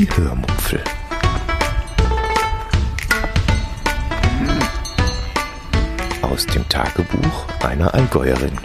Die 0.00 0.08
Hörmupfel. 0.16 0.82
Aus 6.22 6.46
dem 6.46 6.66
Tagebuch 6.70 7.46
einer 7.62 7.92
Allgäuerin. 7.92 8.56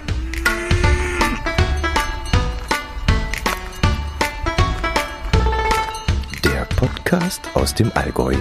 Der 6.46 6.65
Podcast 6.78 7.42
aus 7.54 7.76
dem 7.76 7.92
Allgäu. 7.96 8.36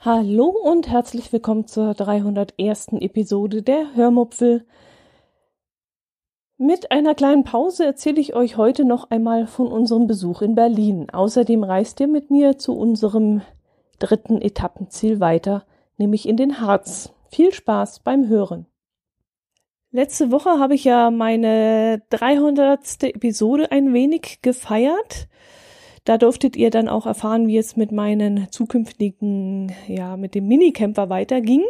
Hallo 0.00 0.46
und 0.46 0.88
herzlich 0.88 1.32
willkommen 1.32 1.68
zur 1.68 1.94
301. 1.94 2.94
Episode 2.98 3.62
der 3.62 3.94
Hörmupfel. 3.94 4.66
Mit 6.58 6.90
einer 6.90 7.14
kleinen 7.14 7.44
Pause 7.44 7.84
erzähle 7.84 8.18
ich 8.18 8.34
euch 8.34 8.56
heute 8.56 8.86
noch 8.86 9.10
einmal 9.10 9.46
von 9.46 9.66
unserem 9.66 10.06
Besuch 10.06 10.40
in 10.40 10.54
Berlin. 10.54 11.10
Außerdem 11.10 11.62
reist 11.62 12.00
ihr 12.00 12.06
mit 12.06 12.30
mir 12.30 12.56
zu 12.56 12.72
unserem 12.72 13.42
dritten 13.98 14.40
Etappenziel 14.40 15.20
weiter, 15.20 15.66
nämlich 15.98 16.26
in 16.26 16.38
den 16.38 16.58
Harz. 16.58 17.12
Viel 17.28 17.52
Spaß 17.52 18.00
beim 18.00 18.28
Hören. 18.28 18.64
Letzte 19.90 20.30
Woche 20.30 20.58
habe 20.58 20.74
ich 20.74 20.84
ja 20.84 21.10
meine 21.10 22.02
300. 22.08 23.02
Episode 23.02 23.70
ein 23.70 23.92
wenig 23.92 24.40
gefeiert. 24.40 25.28
Da 26.04 26.16
durftet 26.16 26.56
ihr 26.56 26.70
dann 26.70 26.88
auch 26.88 27.04
erfahren, 27.04 27.48
wie 27.48 27.58
es 27.58 27.76
mit 27.76 27.92
meinen 27.92 28.50
zukünftigen, 28.50 29.72
ja, 29.88 30.16
mit 30.16 30.34
dem 30.34 30.46
Minicamper 30.46 31.10
weiterging 31.10 31.64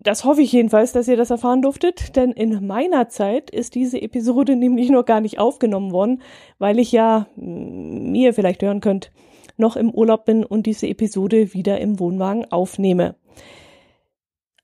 das 0.00 0.24
hoffe 0.24 0.42
ich 0.42 0.52
jedenfalls, 0.52 0.92
dass 0.92 1.08
ihr 1.08 1.16
das 1.16 1.30
erfahren 1.30 1.62
durftet, 1.62 2.16
denn 2.16 2.32
in 2.32 2.66
meiner 2.66 3.08
Zeit 3.08 3.50
ist 3.50 3.74
diese 3.74 4.00
Episode 4.00 4.56
nämlich 4.56 4.90
noch 4.90 5.04
gar 5.04 5.20
nicht 5.20 5.38
aufgenommen 5.38 5.92
worden, 5.92 6.22
weil 6.58 6.78
ich 6.78 6.92
ja, 6.92 7.26
wie 7.36 8.22
ihr 8.22 8.34
vielleicht 8.34 8.62
hören 8.62 8.80
könnt, 8.80 9.10
noch 9.56 9.76
im 9.76 9.90
Urlaub 9.90 10.24
bin 10.24 10.44
und 10.44 10.66
diese 10.66 10.86
Episode 10.86 11.52
wieder 11.52 11.80
im 11.80 11.98
Wohnwagen 11.98 12.50
aufnehme. 12.50 13.16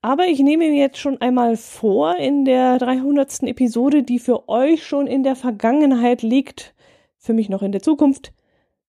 Aber 0.01 0.25
ich 0.27 0.39
nehme 0.39 0.69
mir 0.69 0.79
jetzt 0.79 0.99
schon 0.99 1.19
einmal 1.19 1.57
vor, 1.57 2.15
in 2.17 2.45
der 2.45 2.77
300. 2.77 3.43
Episode, 3.43 4.03
die 4.03 4.19
für 4.19 4.47
euch 4.47 4.85
schon 4.85 5.07
in 5.07 5.23
der 5.23 5.35
Vergangenheit 5.35 6.21
liegt, 6.21 6.75
für 7.17 7.33
mich 7.33 7.49
noch 7.49 7.63
in 7.63 7.71
der 7.71 7.81
Zukunft, 7.81 8.31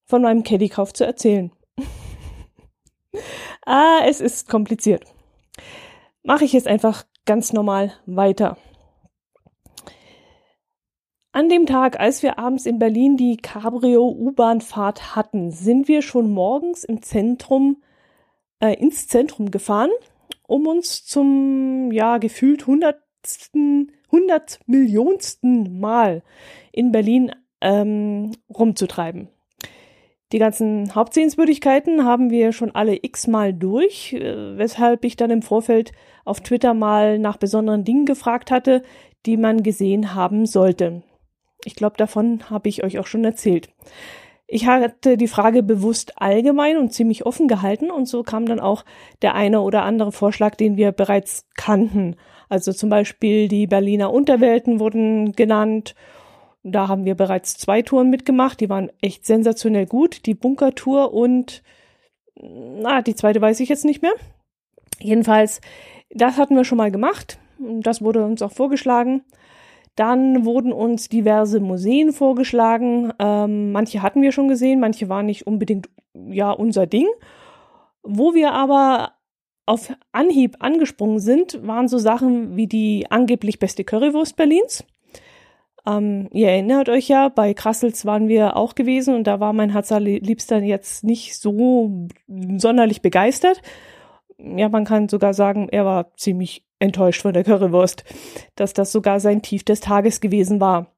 von 0.05 0.23
meinem 0.23 0.43
Caddy-Kauf 0.43 0.93
zu 0.93 1.05
erzählen. 1.05 1.51
ah, 3.67 4.01
es 4.07 4.21
ist 4.21 4.49
kompliziert 4.49 5.16
mache 6.27 6.45
ich 6.45 6.53
jetzt 6.53 6.67
einfach 6.67 7.05
ganz 7.25 7.53
normal 7.53 7.93
weiter. 8.05 8.59
An 11.33 11.49
dem 11.49 11.67
Tag, 11.67 12.01
als 12.01 12.23
wir 12.23 12.39
abends 12.39 12.67
in 12.67 12.79
Berlin 12.79 13.17
die 13.17 13.37
Cabrio-U-Bahn-Fahrt 13.37 15.15
hatten, 15.15 15.51
sind 15.51 15.87
wir 15.87 16.03
schon 16.03 16.33
morgens 16.33 16.83
im 16.83 17.03
Zentrum, 17.03 17.83
äh, 18.59 18.75
ins 18.75 19.07
Zentrum 19.07 19.51
gefahren, 19.51 19.91
um 20.47 20.67
uns 20.67 21.05
zum, 21.05 21.93
ja, 21.93 22.19
gefühlt 22.19 22.67
hundertsten, 22.67 23.93
hundert 24.11 24.61
Mal 24.67 26.23
in 26.73 26.91
Berlin 26.91 27.33
ähm, 27.61 28.33
rumzutreiben. 28.49 29.29
Die 30.33 30.39
ganzen 30.39 30.95
Hauptsehenswürdigkeiten 30.95 32.05
haben 32.05 32.31
wir 32.31 32.53
schon 32.53 32.75
alle 32.75 32.97
x-mal 33.01 33.55
durch, 33.55 34.13
äh, 34.13 34.59
weshalb 34.59 35.05
ich 35.05 35.17
dann 35.17 35.31
im 35.31 35.43
Vorfeld 35.43 35.93
auf 36.25 36.41
Twitter 36.41 36.75
mal 36.75 37.19
nach 37.19 37.37
besonderen 37.37 37.85
Dingen 37.85 38.07
gefragt 38.07 38.51
hatte, 38.51 38.83
die 39.25 39.37
man 39.37 39.63
gesehen 39.63 40.15
haben 40.15 40.47
sollte. 40.47 41.03
Ich 41.65 41.77
glaube, 41.77 41.97
davon 41.97 42.51
habe 42.51 42.69
ich 42.69 42.83
euch 42.83 42.99
auch 42.99 43.07
schon 43.07 43.25
erzählt. 43.25 43.69
Ich 44.49 44.67
hatte 44.67 45.17
die 45.17 45.29
Frage 45.29 45.63
bewusst 45.63 46.21
allgemein 46.21 46.77
und 46.77 46.93
ziemlich 46.93 47.27
offen 47.27 47.49
gehalten 47.49 47.91
und 47.91 48.07
so 48.07 48.23
kam 48.23 48.47
dann 48.47 48.61
auch 48.61 48.85
der 49.23 49.35
eine 49.35 49.61
oder 49.61 49.83
andere 49.83 50.13
Vorschlag, 50.13 50.55
den 50.55 50.77
wir 50.77 50.93
bereits 50.93 51.49
kannten. 51.57 52.17
Also 52.49 52.73
zum 52.73 52.89
Beispiel 52.89 53.49
die 53.49 53.67
Berliner 53.67 54.13
Unterwelten 54.13 54.79
wurden 54.79 55.33
genannt 55.33 55.97
da 56.69 56.89
haben 56.89 57.05
wir 57.05 57.15
bereits 57.15 57.57
zwei 57.57 57.83
Touren 57.83 58.11
mitgemacht, 58.11 58.61
die 58.61 58.69
waren 58.69 58.91
echt 59.01 59.25
sensationell 59.25 59.87
gut. 59.87 60.27
Die 60.27 60.35
Bunkertour 60.35 61.15
und 61.15 61.63
na, 62.35 63.03
die 63.03 63.15
zweite 63.15 63.41
weiß 63.41 63.61
ich 63.61 63.69
jetzt 63.69 63.85
nicht 63.85 64.03
mehr. 64.03 64.15
Jedenfalls, 64.99 65.61
das 66.11 66.39
hatten 66.39 66.57
wir 66.57 66.65
schon 66.65 66.79
mal 66.79 66.91
gemacht. 66.91 67.39
Das 67.59 68.03
wurde 68.03 68.25
uns 68.25 68.43
auch 68.43 68.51
vorgeschlagen. 68.51 69.23
Dann 69.95 70.45
wurden 70.45 70.73
uns 70.73 71.09
diverse 71.09 71.61
Museen 71.61 72.13
vorgeschlagen. 72.13 73.13
Ähm, 73.21 73.71
manche 73.71 74.03
hatten 74.03 74.21
wir 74.21 74.33
schon 74.33 74.49
gesehen, 74.49 74.81
manche 74.81 75.09
waren 75.09 75.27
nicht 75.27 75.47
unbedingt 75.47 75.89
ja 76.15 76.51
unser 76.51 76.87
Ding. 76.87 77.07
Wo 78.03 78.35
wir 78.35 78.53
aber 78.53 79.13
auf 79.67 79.93
Anhieb 80.11 80.57
angesprungen 80.59 81.21
sind, 81.21 81.65
waren 81.65 81.87
so 81.87 81.99
Sachen 81.99 82.57
wie 82.57 82.67
die 82.67 83.07
angeblich 83.09 83.61
beste 83.61 83.85
Currywurst 83.85 84.37
Berlins. 84.37 84.85
Ähm, 85.87 86.29
ihr 86.33 86.49
erinnert 86.49 86.89
euch 86.89 87.09
ja, 87.09 87.29
bei 87.29 87.55
Krassels 87.55 88.05
waren 88.05 88.29
wir 88.29 88.57
auch 88.57 88.75
gewesen 88.75 89.15
und 89.15 89.27
da 89.27 89.39
war 89.39 89.53
mein 89.53 89.71
Herzerliebster 89.71 90.59
jetzt 90.59 91.05
nicht 91.05 91.39
so 91.39 92.09
sonderlich 92.57 93.03
begeistert. 93.03 93.63
Ja, 94.39 94.69
man 94.69 94.85
kann 94.85 95.09
sogar 95.09 95.33
sagen, 95.33 95.69
er 95.71 95.85
war 95.85 96.15
ziemlich 96.17 96.65
enttäuscht 96.79 97.23
von 97.23 97.33
der 97.33 97.45
Currywurst, 97.45 98.05
dass 98.57 98.75
das 98.75 98.93
sogar 98.93 99.21
sein 99.21 99.43
Tief 99.43 99.65
des 99.65 99.81
Tages 99.81 100.21
gewesen 100.21 100.61
war. 100.61 100.89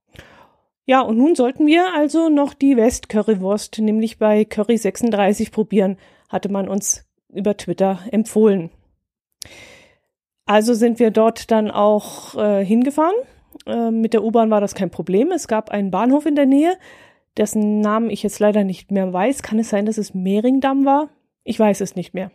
Ja, 0.87 1.03
und 1.03 1.19
nun 1.19 1.35
sollten 1.35 1.67
wir 1.67 1.95
also 1.95 2.31
noch 2.31 2.55
die 2.55 2.77
West-Currywurst, 2.77 3.79
nämlich 3.81 4.19
bei 4.19 4.47
Curry 4.47 4.79
36 4.79 5.53
probieren, 5.53 5.99
hatte 6.31 6.49
man 6.49 6.67
uns 6.67 7.07
über 7.29 7.57
Twitter 7.57 8.01
empfohlen. 8.11 8.71
Also 10.47 10.73
sind 10.73 10.99
wir 10.99 11.11
dort 11.11 11.51
dann 11.51 11.71
auch 11.71 12.35
äh, 12.37 12.65
hingefahren 12.65 13.15
ähm, 13.69 14.01
mit 14.01 14.15
der 14.15 14.25
U-Bahn 14.25 14.51
war 14.51 14.61
das 14.61 14.75
kein 14.75 14.91
Problem. 14.91 15.31
Es 15.31 15.49
gab 15.49 15.71
einen 15.71 15.91
Bahnhof 15.91 16.27
in 16.27 16.35
der 16.35 16.47
Nähe, 16.47 16.77
dessen 17.37 17.81
Namen 17.81 18.11
ich 18.11 18.23
jetzt 18.23 18.41
leider 18.41 18.65
nicht 18.65 18.91
mehr 18.91 19.13
weiß. 19.13 19.43
Kann 19.43 19.59
es 19.59 19.69
sein, 19.69 19.87
dass 19.87 19.99
es 19.99 20.15
Mehringdamm 20.15 20.85
war? 20.85 21.09
Ich 21.45 21.59
weiß 21.59 21.81
es 21.81 21.95
nicht 21.95 22.15
mehr. 22.15 22.31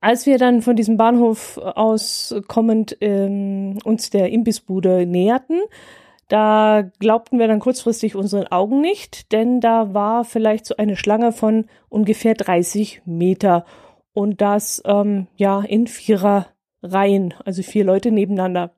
Als 0.00 0.26
wir 0.26 0.38
dann 0.38 0.62
von 0.62 0.76
diesem 0.76 0.96
Bahnhof 0.96 1.58
aus 1.58 2.34
kommend 2.48 2.96
ähm, 3.00 3.78
uns 3.84 4.10
der 4.10 4.30
Imbissbude 4.30 5.06
näherten, 5.06 5.60
da 6.28 6.82
glaubten 6.98 7.38
wir 7.38 7.46
dann 7.46 7.60
kurzfristig 7.60 8.16
unseren 8.16 8.46
Augen 8.46 8.80
nicht, 8.80 9.32
denn 9.32 9.60
da 9.60 9.92
war 9.92 10.24
vielleicht 10.24 10.66
so 10.66 10.76
eine 10.76 10.96
Schlange 10.96 11.30
von 11.30 11.66
ungefähr 11.88 12.34
30 12.34 13.02
Meter 13.04 13.64
und 14.12 14.40
das 14.40 14.82
ähm, 14.86 15.26
ja 15.36 15.60
in 15.60 15.86
vierer 15.86 16.46
Reihen, 16.82 17.34
also 17.44 17.62
vier 17.62 17.84
Leute 17.84 18.10
nebeneinander. 18.10 18.72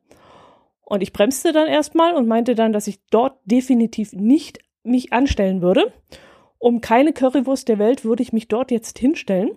Und 0.84 1.02
ich 1.02 1.12
bremste 1.12 1.52
dann 1.52 1.66
erstmal 1.66 2.14
und 2.14 2.28
meinte 2.28 2.54
dann, 2.54 2.72
dass 2.72 2.86
ich 2.86 3.00
dort 3.10 3.38
definitiv 3.44 4.12
nicht 4.12 4.58
mich 4.82 5.12
anstellen 5.12 5.62
würde. 5.62 5.92
Um 6.58 6.80
keine 6.80 7.12
Currywurst 7.12 7.68
der 7.68 7.78
Welt 7.78 8.04
würde 8.04 8.22
ich 8.22 8.32
mich 8.32 8.48
dort 8.48 8.70
jetzt 8.70 8.98
hinstellen. 8.98 9.52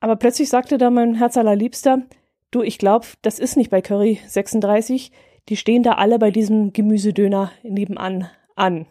Aber 0.00 0.16
plötzlich 0.16 0.48
sagte 0.48 0.78
dann 0.78 0.94
mein 0.94 1.14
Herz 1.14 1.36
allerliebster, 1.36 2.02
du, 2.50 2.62
ich 2.62 2.78
glaube, 2.78 3.06
das 3.22 3.38
ist 3.38 3.56
nicht 3.56 3.70
bei 3.70 3.82
Curry 3.82 4.20
36. 4.26 5.10
Die 5.48 5.56
stehen 5.56 5.82
da 5.82 5.92
alle 5.92 6.18
bei 6.18 6.30
diesem 6.30 6.72
Gemüsedöner 6.72 7.52
nebenan 7.62 8.28
an. 8.54 8.86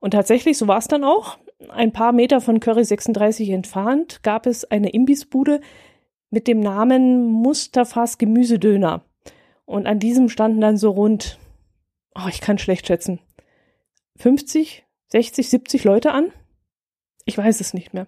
Und 0.00 0.12
tatsächlich, 0.12 0.58
so 0.58 0.68
war 0.68 0.78
es 0.78 0.88
dann 0.88 1.04
auch. 1.04 1.38
Ein 1.68 1.92
paar 1.92 2.12
Meter 2.12 2.40
von 2.40 2.60
Curry 2.60 2.84
36 2.84 3.50
entfernt 3.50 4.22
gab 4.22 4.46
es 4.46 4.64
eine 4.64 4.90
Imbissbude 4.90 5.60
mit 6.30 6.48
dem 6.48 6.60
Namen 6.60 7.26
Mustafas 7.26 8.18
Gemüsedöner. 8.18 9.04
Und 9.72 9.86
an 9.86 9.98
diesem 9.98 10.28
standen 10.28 10.60
dann 10.60 10.76
so 10.76 10.90
rund, 10.90 11.38
oh, 12.14 12.28
ich 12.28 12.42
kann 12.42 12.58
schlecht 12.58 12.86
schätzen, 12.86 13.20
50, 14.18 14.84
60, 15.08 15.48
70 15.48 15.84
Leute 15.84 16.12
an. 16.12 16.30
Ich 17.24 17.38
weiß 17.38 17.58
es 17.58 17.72
nicht 17.72 17.94
mehr. 17.94 18.06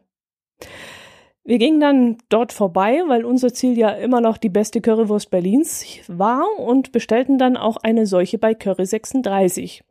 Wir 1.43 1.57
gingen 1.57 1.81
dann 1.81 2.19
dort 2.29 2.53
vorbei, 2.53 3.03
weil 3.07 3.25
unser 3.25 3.55
Ziel 3.55 3.79
ja 3.79 3.89
immer 3.93 4.21
noch 4.21 4.37
die 4.37 4.51
beste 4.51 4.83
Currywurst 4.83 5.31
Berlins 5.31 5.87
war 6.07 6.45
und 6.59 6.93
bestellten 6.93 7.39
dann 7.39 7.57
auch 7.57 7.79
eine 7.79 8.05
solche 8.05 8.37
bei 8.37 8.53
Curry 8.53 8.85
36. 8.85 9.85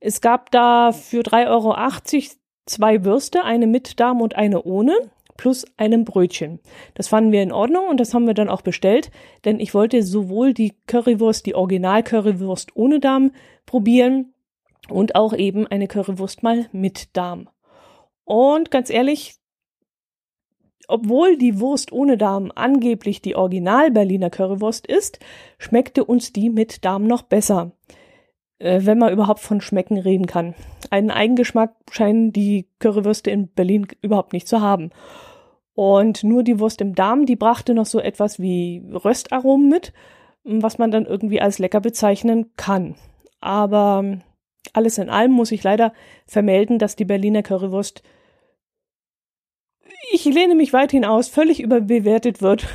Es 0.00 0.20
gab 0.20 0.50
da 0.50 0.90
für 0.90 1.20
3,80 1.20 1.46
Euro 1.48 2.36
zwei 2.66 3.04
Würste, 3.04 3.44
eine 3.44 3.68
mit 3.68 4.00
Darm 4.00 4.20
und 4.20 4.34
eine 4.34 4.64
ohne 4.64 4.92
plus 5.36 5.66
einem 5.76 6.04
Brötchen. 6.04 6.60
Das 6.94 7.08
fanden 7.08 7.32
wir 7.32 7.42
in 7.42 7.52
Ordnung 7.52 7.88
und 7.88 7.98
das 7.98 8.14
haben 8.14 8.26
wir 8.26 8.34
dann 8.34 8.48
auch 8.48 8.62
bestellt, 8.62 9.10
denn 9.44 9.60
ich 9.60 9.74
wollte 9.74 10.02
sowohl 10.02 10.54
die 10.54 10.74
Currywurst, 10.86 11.46
die 11.46 11.54
Original-Currywurst 11.54 12.76
ohne 12.76 13.00
Darm 13.00 13.32
probieren 13.64 14.34
und 14.88 15.14
auch 15.14 15.32
eben 15.32 15.66
eine 15.66 15.88
Currywurst 15.88 16.42
mal 16.42 16.68
mit 16.72 17.16
Darm. 17.16 17.48
Und 18.24 18.70
ganz 18.70 18.90
ehrlich, 18.90 19.36
obwohl 20.88 21.36
die 21.36 21.60
Wurst 21.60 21.92
ohne 21.92 22.16
Darm 22.16 22.52
angeblich 22.54 23.20
die 23.20 23.34
Original 23.34 23.90
Berliner 23.90 24.30
Currywurst 24.30 24.86
ist, 24.86 25.18
schmeckte 25.58 26.04
uns 26.04 26.32
die 26.32 26.50
mit 26.50 26.84
Darm 26.84 27.06
noch 27.06 27.22
besser. 27.22 27.72
Äh, 28.58 28.80
wenn 28.84 28.98
man 28.98 29.12
überhaupt 29.12 29.40
von 29.40 29.60
Schmecken 29.60 29.98
reden 29.98 30.26
kann. 30.26 30.54
Einen 30.90 31.10
Eigengeschmack 31.10 31.74
scheinen 31.90 32.32
die 32.32 32.68
Currywürste 32.78 33.30
in 33.30 33.48
Berlin 33.48 33.86
überhaupt 34.02 34.32
nicht 34.32 34.48
zu 34.48 34.60
haben. 34.60 34.90
Und 35.74 36.24
nur 36.24 36.42
die 36.42 36.58
Wurst 36.58 36.80
im 36.80 36.94
Darm, 36.94 37.26
die 37.26 37.36
brachte 37.36 37.74
noch 37.74 37.86
so 37.86 38.00
etwas 38.00 38.40
wie 38.40 38.82
Röstaromen 38.92 39.68
mit, 39.68 39.92
was 40.44 40.78
man 40.78 40.90
dann 40.90 41.04
irgendwie 41.04 41.40
als 41.40 41.58
lecker 41.58 41.80
bezeichnen 41.80 42.52
kann. 42.56 42.94
Aber 43.40 44.20
alles 44.72 44.98
in 44.98 45.10
allem 45.10 45.32
muss 45.32 45.52
ich 45.52 45.62
leider 45.62 45.92
vermelden, 46.26 46.78
dass 46.78 46.96
die 46.96 47.04
Berliner 47.04 47.42
Currywurst, 47.42 48.02
ich 50.12 50.24
lehne 50.24 50.54
mich 50.54 50.72
weit 50.72 50.92
hinaus, 50.92 51.28
völlig 51.28 51.60
überbewertet 51.60 52.40
wird. 52.40 52.66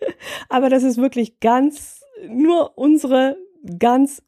Aber 0.48 0.70
das 0.70 0.82
ist 0.82 0.96
wirklich 0.96 1.38
ganz, 1.40 2.02
nur 2.28 2.76
unsere 2.76 3.36
ganz 3.78 4.22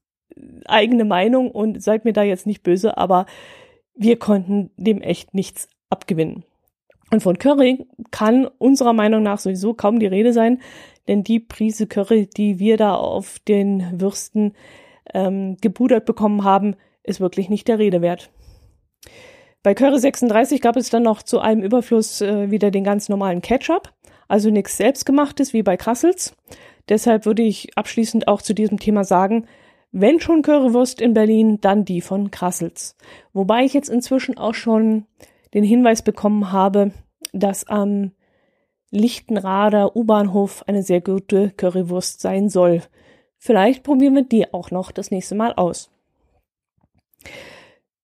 eigene 0.67 1.05
Meinung 1.05 1.51
und 1.51 1.83
seid 1.83 2.05
mir 2.05 2.13
da 2.13 2.23
jetzt 2.23 2.47
nicht 2.47 2.63
böse, 2.63 2.97
aber 2.97 3.27
wir 3.95 4.19
konnten 4.19 4.71
dem 4.77 5.03
echt 5.03 5.35
nichts 5.35 5.69
abgewinnen. 5.91 6.45
Und 7.11 7.23
von 7.23 7.39
Curry 7.39 7.87
kann 8.11 8.47
unserer 8.59 8.93
Meinung 8.93 9.23
nach 9.23 9.39
sowieso 9.39 9.75
kaum 9.75 9.99
die 9.99 10.07
Rede 10.07 10.33
sein, 10.33 10.61
denn 11.09 11.25
die 11.25 11.41
Prise 11.41 11.87
Curry, 11.87 12.29
die 12.29 12.59
wir 12.59 12.77
da 12.77 12.95
auf 12.95 13.39
den 13.41 14.01
Würsten 14.01 14.55
ähm, 15.13 15.57
gebudert 15.61 16.05
bekommen 16.05 16.45
haben, 16.45 16.77
ist 17.03 17.21
wirklich 17.21 17.49
nicht 17.49 17.67
der 17.67 17.79
Rede 17.79 18.01
wert. 18.01 18.31
Bei 19.63 19.75
Curry 19.75 19.99
36 19.99 20.61
gab 20.61 20.77
es 20.77 20.89
dann 20.89 21.03
noch 21.03 21.23
zu 21.23 21.41
allem 21.41 21.63
Überfluss 21.63 22.21
äh, 22.21 22.51
wieder 22.51 22.71
den 22.71 22.85
ganz 22.85 23.09
normalen 23.09 23.43
Ketchup, 23.43 23.93
also 24.29 24.51
nichts 24.51 24.77
selbstgemachtes 24.77 25.53
wie 25.53 25.63
bei 25.63 25.77
Krassels. 25.77 26.35
Deshalb 26.89 27.27
würde 27.27 27.43
ich 27.43 27.77
abschließend 27.77 28.29
auch 28.29 28.41
zu 28.41 28.55
diesem 28.55 28.79
Thema 28.79 29.05
sagen, 29.05 29.47
wenn 29.93 30.21
schon 30.21 30.43
Currywurst 30.43 31.01
in 31.01 31.15
Berlin, 31.15 31.61
dann 31.61 31.85
die 31.85 32.01
von 32.01 32.31
Krassels. 32.31 32.97
Wobei 33.33 33.65
ich 33.65 33.75
jetzt 33.75 33.89
inzwischen 33.89 34.39
auch 34.39 34.55
schon 34.55 35.07
den 35.53 35.65
Hinweis 35.65 36.03
bekommen 36.03 36.53
habe, 36.53 36.93
dass 37.33 37.67
am 37.67 38.13
Lichtenrader 38.91 39.97
U-Bahnhof 39.97 40.65
eine 40.67 40.83
sehr 40.83 41.01
gute 41.01 41.51
Currywurst 41.51 42.21
sein 42.21 42.49
soll. 42.49 42.83
Vielleicht 43.39 43.83
probieren 43.83 44.15
wir 44.15 44.23
die 44.23 44.53
auch 44.53 44.71
noch 44.71 44.93
das 44.93 45.11
nächste 45.11 45.35
Mal 45.35 45.55
aus. 45.55 45.91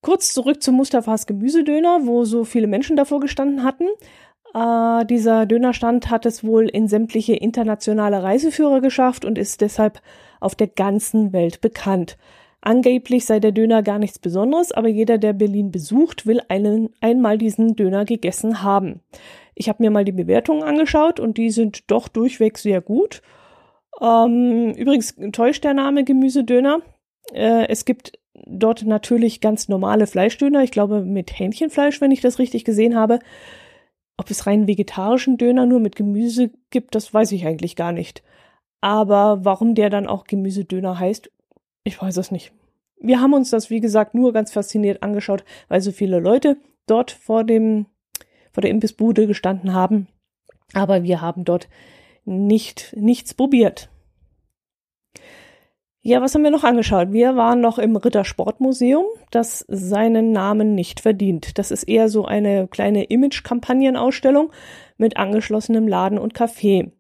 Kurz 0.01 0.33
zurück 0.33 0.63
zu 0.63 0.73
Mustafas 0.73 1.27
Gemüsedöner, 1.27 2.01
wo 2.05 2.25
so 2.25 2.45
viele 2.45 2.69
Menschen 2.69 2.97
davor 2.97 3.21
gestanden 3.21 3.65
hatten. 3.65 3.89
Äh, 4.55 5.05
dieser 5.07 5.47
Dönerstand 5.47 6.11
hat 6.11 6.27
es 6.27 6.45
wohl 6.45 6.69
in 6.69 6.87
sämtliche 6.87 7.35
internationale 7.35 8.23
Reiseführer 8.23 8.81
geschafft 8.81 9.25
und 9.25 9.37
ist 9.37 9.61
deshalb 9.61 10.01
auf 10.41 10.55
der 10.55 10.69
ganzen 10.69 11.33
Welt 11.33 11.61
bekannt. 11.61 12.17
Angeblich 12.61 13.27
sei 13.27 13.39
der 13.39 13.53
Döner 13.53 13.83
gar 13.83 13.99
nichts 13.99 14.19
Besonderes, 14.19 14.73
aber 14.73 14.89
jeder, 14.89 15.19
der 15.19 15.33
Berlin 15.33 15.71
besucht, 15.71 16.27
will 16.27 16.41
einen, 16.49 16.91
einmal 17.01 17.39
diesen 17.39 17.77
Döner 17.77 18.05
gegessen 18.05 18.63
haben. 18.63 19.01
Ich 19.55 19.69
habe 19.69 19.83
mir 19.83 19.91
mal 19.91 20.05
die 20.05 20.13
Bewertungen 20.13 20.65
angeschaut 20.65 21.21
und 21.21 21.39
die 21.39 21.51
sind 21.51 21.91
doch 21.91 22.09
durchweg 22.09 22.59
sehr 22.59 22.81
gut. 22.81 23.23
Ähm, 24.01 24.75
übrigens 24.77 25.17
täuscht 25.33 25.65
der 25.65 25.75
Name 25.75 26.05
Gemüsedöner. 26.05 26.81
Äh, 27.33 27.69
es 27.69 27.85
gibt 27.85 28.19
dort 28.47 28.85
natürlich 28.85 29.41
ganz 29.41 29.69
normale 29.69 30.07
Fleischdöner, 30.07 30.63
ich 30.63 30.71
glaube 30.71 31.03
mit 31.03 31.39
Hähnchenfleisch, 31.39 32.01
wenn 32.01 32.11
ich 32.11 32.21
das 32.21 32.39
richtig 32.39 32.65
gesehen 32.65 32.97
habe. 32.97 33.21
Ob 34.19 34.31
es 34.31 34.47
rein 34.47 34.67
vegetarischen 34.67 35.37
Döner 35.39 35.67
nur 35.67 35.81
mit 35.81 35.97
Gemüse 35.97 36.51
gibt, 36.71 36.95
das 36.95 37.13
weiß 37.13 37.33
ich 37.33 37.47
eigentlich 37.47 37.77
gar 37.77 37.93
nicht. 37.93 38.23
Aber 38.87 39.45
warum 39.45 39.75
der 39.75 39.91
dann 39.91 40.07
auch 40.07 40.29
Gemüsedöner 40.29 41.01
heißt, 41.01 41.29
ich 41.83 42.01
weiß 42.01 42.19
es 42.19 42.31
nicht. 42.31 42.53
Wir 43.01 43.21
haben 43.21 43.35
uns 43.35 43.51
das, 43.51 43.69
wie 43.69 43.81
gesagt, 43.81 44.15
nur 44.15 44.33
ganz 44.33 44.53
fasziniert 44.53 45.03
angeschaut, 45.03 45.45
weil 45.67 45.81
so 45.81 45.91
viele 45.91 46.21
Leute 46.21 46.57
dort 46.87 47.11
vor 47.11 47.43
dem, 47.43 47.87
vor 48.53 48.61
der 48.61 48.71
Imbissbude 48.71 49.27
gestanden 49.27 49.75
haben. 49.75 50.07
Aber 50.73 51.03
wir 51.03 51.21
haben 51.21 51.45
dort 51.45 51.69
nicht, 52.25 52.95
nichts 52.97 53.35
probiert. 53.35 53.91
Ja, 56.03 56.23
was 56.23 56.37
haben 56.37 56.45
wir 56.45 56.53
noch 56.53 56.63
angeschaut? 56.63 57.11
Wir 57.11 57.35
waren 57.35 57.61
noch 57.61 57.81
im 57.81 57.97
Rittersportmuseum, 57.97 59.05
das 59.33 59.65
seinen 59.67 60.31
Namen 60.31 60.77
nicht 60.77 61.01
verdient. 61.01 61.59
Das 61.59 61.73
ist 61.73 61.83
eher 61.83 62.09
so 62.09 62.25
eine 62.25 62.69
kleine 62.69 63.03
Image-Kampagnenausstellung 63.03 64.53
mit 64.97 65.17
angeschlossenem 65.17 65.89
Laden 65.89 66.21
und 66.21 66.39
Café. 66.39 66.93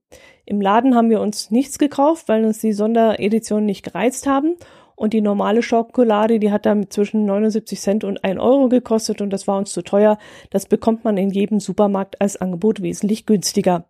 Im 0.46 0.60
Laden 0.60 0.94
haben 0.94 1.10
wir 1.10 1.20
uns 1.20 1.50
nichts 1.50 1.76
gekauft, 1.76 2.28
weil 2.28 2.44
uns 2.44 2.60
die 2.60 2.72
Sondereditionen 2.72 3.66
nicht 3.66 3.84
gereizt 3.84 4.28
haben. 4.28 4.54
Und 4.94 5.12
die 5.12 5.20
normale 5.20 5.62
Schokolade, 5.62 6.38
die 6.38 6.52
hat 6.52 6.64
dann 6.64 6.88
zwischen 6.88 7.26
79 7.26 7.78
Cent 7.78 8.04
und 8.04 8.24
1 8.24 8.40
Euro 8.40 8.70
gekostet 8.70 9.20
und 9.20 9.30
das 9.30 9.46
war 9.46 9.58
uns 9.58 9.72
zu 9.72 9.82
teuer. 9.82 10.16
Das 10.48 10.64
bekommt 10.64 11.04
man 11.04 11.18
in 11.18 11.30
jedem 11.30 11.60
Supermarkt 11.60 12.20
als 12.20 12.40
Angebot 12.40 12.80
wesentlich 12.80 13.26
günstiger. 13.26 13.84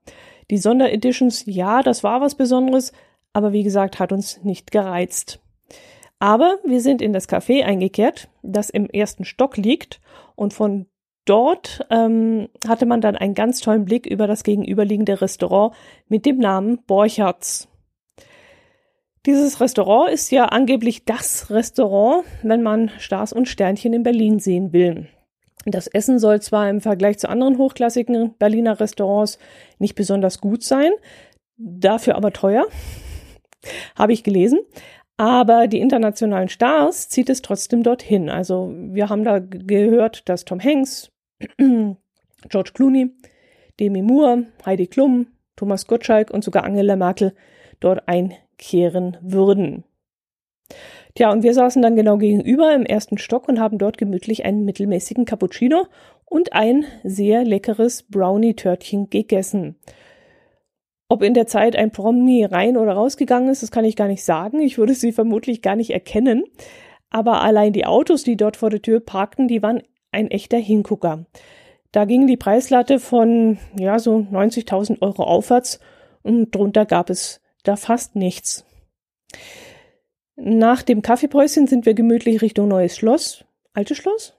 Die 0.50 0.58
Sondereditions, 0.58 1.44
ja, 1.46 1.82
das 1.82 2.02
war 2.02 2.20
was 2.20 2.34
Besonderes, 2.34 2.92
aber 3.32 3.52
wie 3.52 3.62
gesagt, 3.62 4.00
hat 4.00 4.10
uns 4.10 4.42
nicht 4.42 4.72
gereizt. 4.72 5.40
Aber 6.18 6.58
wir 6.64 6.80
sind 6.80 7.02
in 7.02 7.12
das 7.12 7.28
Café 7.28 7.64
eingekehrt, 7.64 8.28
das 8.42 8.70
im 8.70 8.88
ersten 8.88 9.24
Stock 9.24 9.56
liegt 9.58 10.00
und 10.34 10.54
von 10.54 10.86
dort 11.26 11.86
ähm, 11.90 12.48
hatte 12.66 12.86
man 12.86 13.00
dann 13.00 13.16
einen 13.16 13.34
ganz 13.34 13.60
tollen 13.60 13.84
Blick 13.84 14.06
über 14.06 14.26
das 14.26 14.42
gegenüberliegende 14.42 15.20
Restaurant 15.20 15.74
mit 16.08 16.24
dem 16.24 16.38
Namen 16.38 16.78
Borchertz. 16.86 17.68
Dieses 19.26 19.60
Restaurant 19.60 20.10
ist 20.10 20.30
ja 20.30 20.46
angeblich 20.46 21.04
das 21.04 21.50
Restaurant, 21.50 22.24
wenn 22.42 22.62
man 22.62 22.90
Stars 22.98 23.32
und 23.32 23.48
Sternchen 23.48 23.92
in 23.92 24.04
Berlin 24.04 24.38
sehen 24.38 24.72
will. 24.72 25.08
Das 25.64 25.88
Essen 25.88 26.20
soll 26.20 26.40
zwar 26.40 26.70
im 26.70 26.80
Vergleich 26.80 27.18
zu 27.18 27.28
anderen 27.28 27.58
hochklassigen 27.58 28.34
Berliner 28.38 28.78
Restaurants 28.78 29.40
nicht 29.80 29.96
besonders 29.96 30.40
gut 30.40 30.62
sein, 30.62 30.92
dafür 31.56 32.14
aber 32.14 32.32
teuer, 32.32 32.66
habe 33.96 34.12
ich 34.12 34.22
gelesen. 34.22 34.60
Aber 35.16 35.66
die 35.66 35.80
internationalen 35.80 36.48
Stars 36.48 37.08
zieht 37.08 37.30
es 37.30 37.42
trotzdem 37.42 37.82
dorthin. 37.82 38.30
Also 38.30 38.72
wir 38.76 39.08
haben 39.08 39.24
da 39.24 39.40
gehört, 39.40 40.28
dass 40.28 40.44
Tom 40.44 40.60
Hanks, 40.60 41.10
George 42.48 42.70
Clooney, 42.74 43.10
Demi 43.78 44.02
Moore, 44.02 44.46
Heidi 44.64 44.86
Klum, 44.86 45.28
Thomas 45.56 45.86
Gottschalk 45.86 46.30
und 46.30 46.44
sogar 46.44 46.64
Angela 46.64 46.96
Merkel 46.96 47.34
dort 47.80 48.08
einkehren 48.08 49.16
würden. 49.20 49.84
Tja, 51.14 51.32
und 51.32 51.42
wir 51.42 51.54
saßen 51.54 51.80
dann 51.80 51.96
genau 51.96 52.18
gegenüber 52.18 52.74
im 52.74 52.84
ersten 52.84 53.16
Stock 53.18 53.48
und 53.48 53.58
haben 53.58 53.78
dort 53.78 53.96
gemütlich 53.96 54.44
einen 54.44 54.64
mittelmäßigen 54.64 55.24
Cappuccino 55.24 55.86
und 56.26 56.52
ein 56.52 56.84
sehr 57.04 57.44
leckeres 57.44 58.02
Brownie-Törtchen 58.02 59.08
gegessen. 59.08 59.76
Ob 61.08 61.22
in 61.22 61.34
der 61.34 61.46
Zeit 61.46 61.76
ein 61.76 61.92
Promi 61.92 62.44
rein 62.44 62.76
oder 62.76 62.92
rausgegangen 62.92 63.48
ist, 63.48 63.62
das 63.62 63.70
kann 63.70 63.84
ich 63.84 63.96
gar 63.96 64.08
nicht 64.08 64.24
sagen. 64.24 64.60
Ich 64.60 64.76
würde 64.76 64.94
sie 64.94 65.12
vermutlich 65.12 65.62
gar 65.62 65.76
nicht 65.76 65.90
erkennen. 65.90 66.44
Aber 67.10 67.42
allein 67.42 67.72
die 67.72 67.86
Autos, 67.86 68.24
die 68.24 68.36
dort 68.36 68.56
vor 68.56 68.70
der 68.70 68.82
Tür 68.82 68.98
parkten, 68.98 69.46
die 69.46 69.62
waren 69.62 69.82
ein 70.16 70.30
echter 70.30 70.56
Hingucker. 70.56 71.26
Da 71.92 72.06
ging 72.06 72.26
die 72.26 72.38
Preislatte 72.38 72.98
von, 72.98 73.58
ja, 73.78 73.98
so 73.98 74.16
90.000 74.16 75.02
Euro 75.02 75.22
aufwärts 75.22 75.78
und 76.22 76.54
drunter 76.54 76.86
gab 76.86 77.10
es 77.10 77.40
da 77.62 77.76
fast 77.76 78.16
nichts. 78.16 78.64
Nach 80.34 80.82
dem 80.82 81.02
Kaffeepäuschen 81.02 81.66
sind 81.66 81.86
wir 81.86 81.94
gemütlich 81.94 82.42
Richtung 82.42 82.68
Neues 82.68 82.96
Schloss. 82.96 83.44
Altes 83.74 83.98
Schloss? 83.98 84.34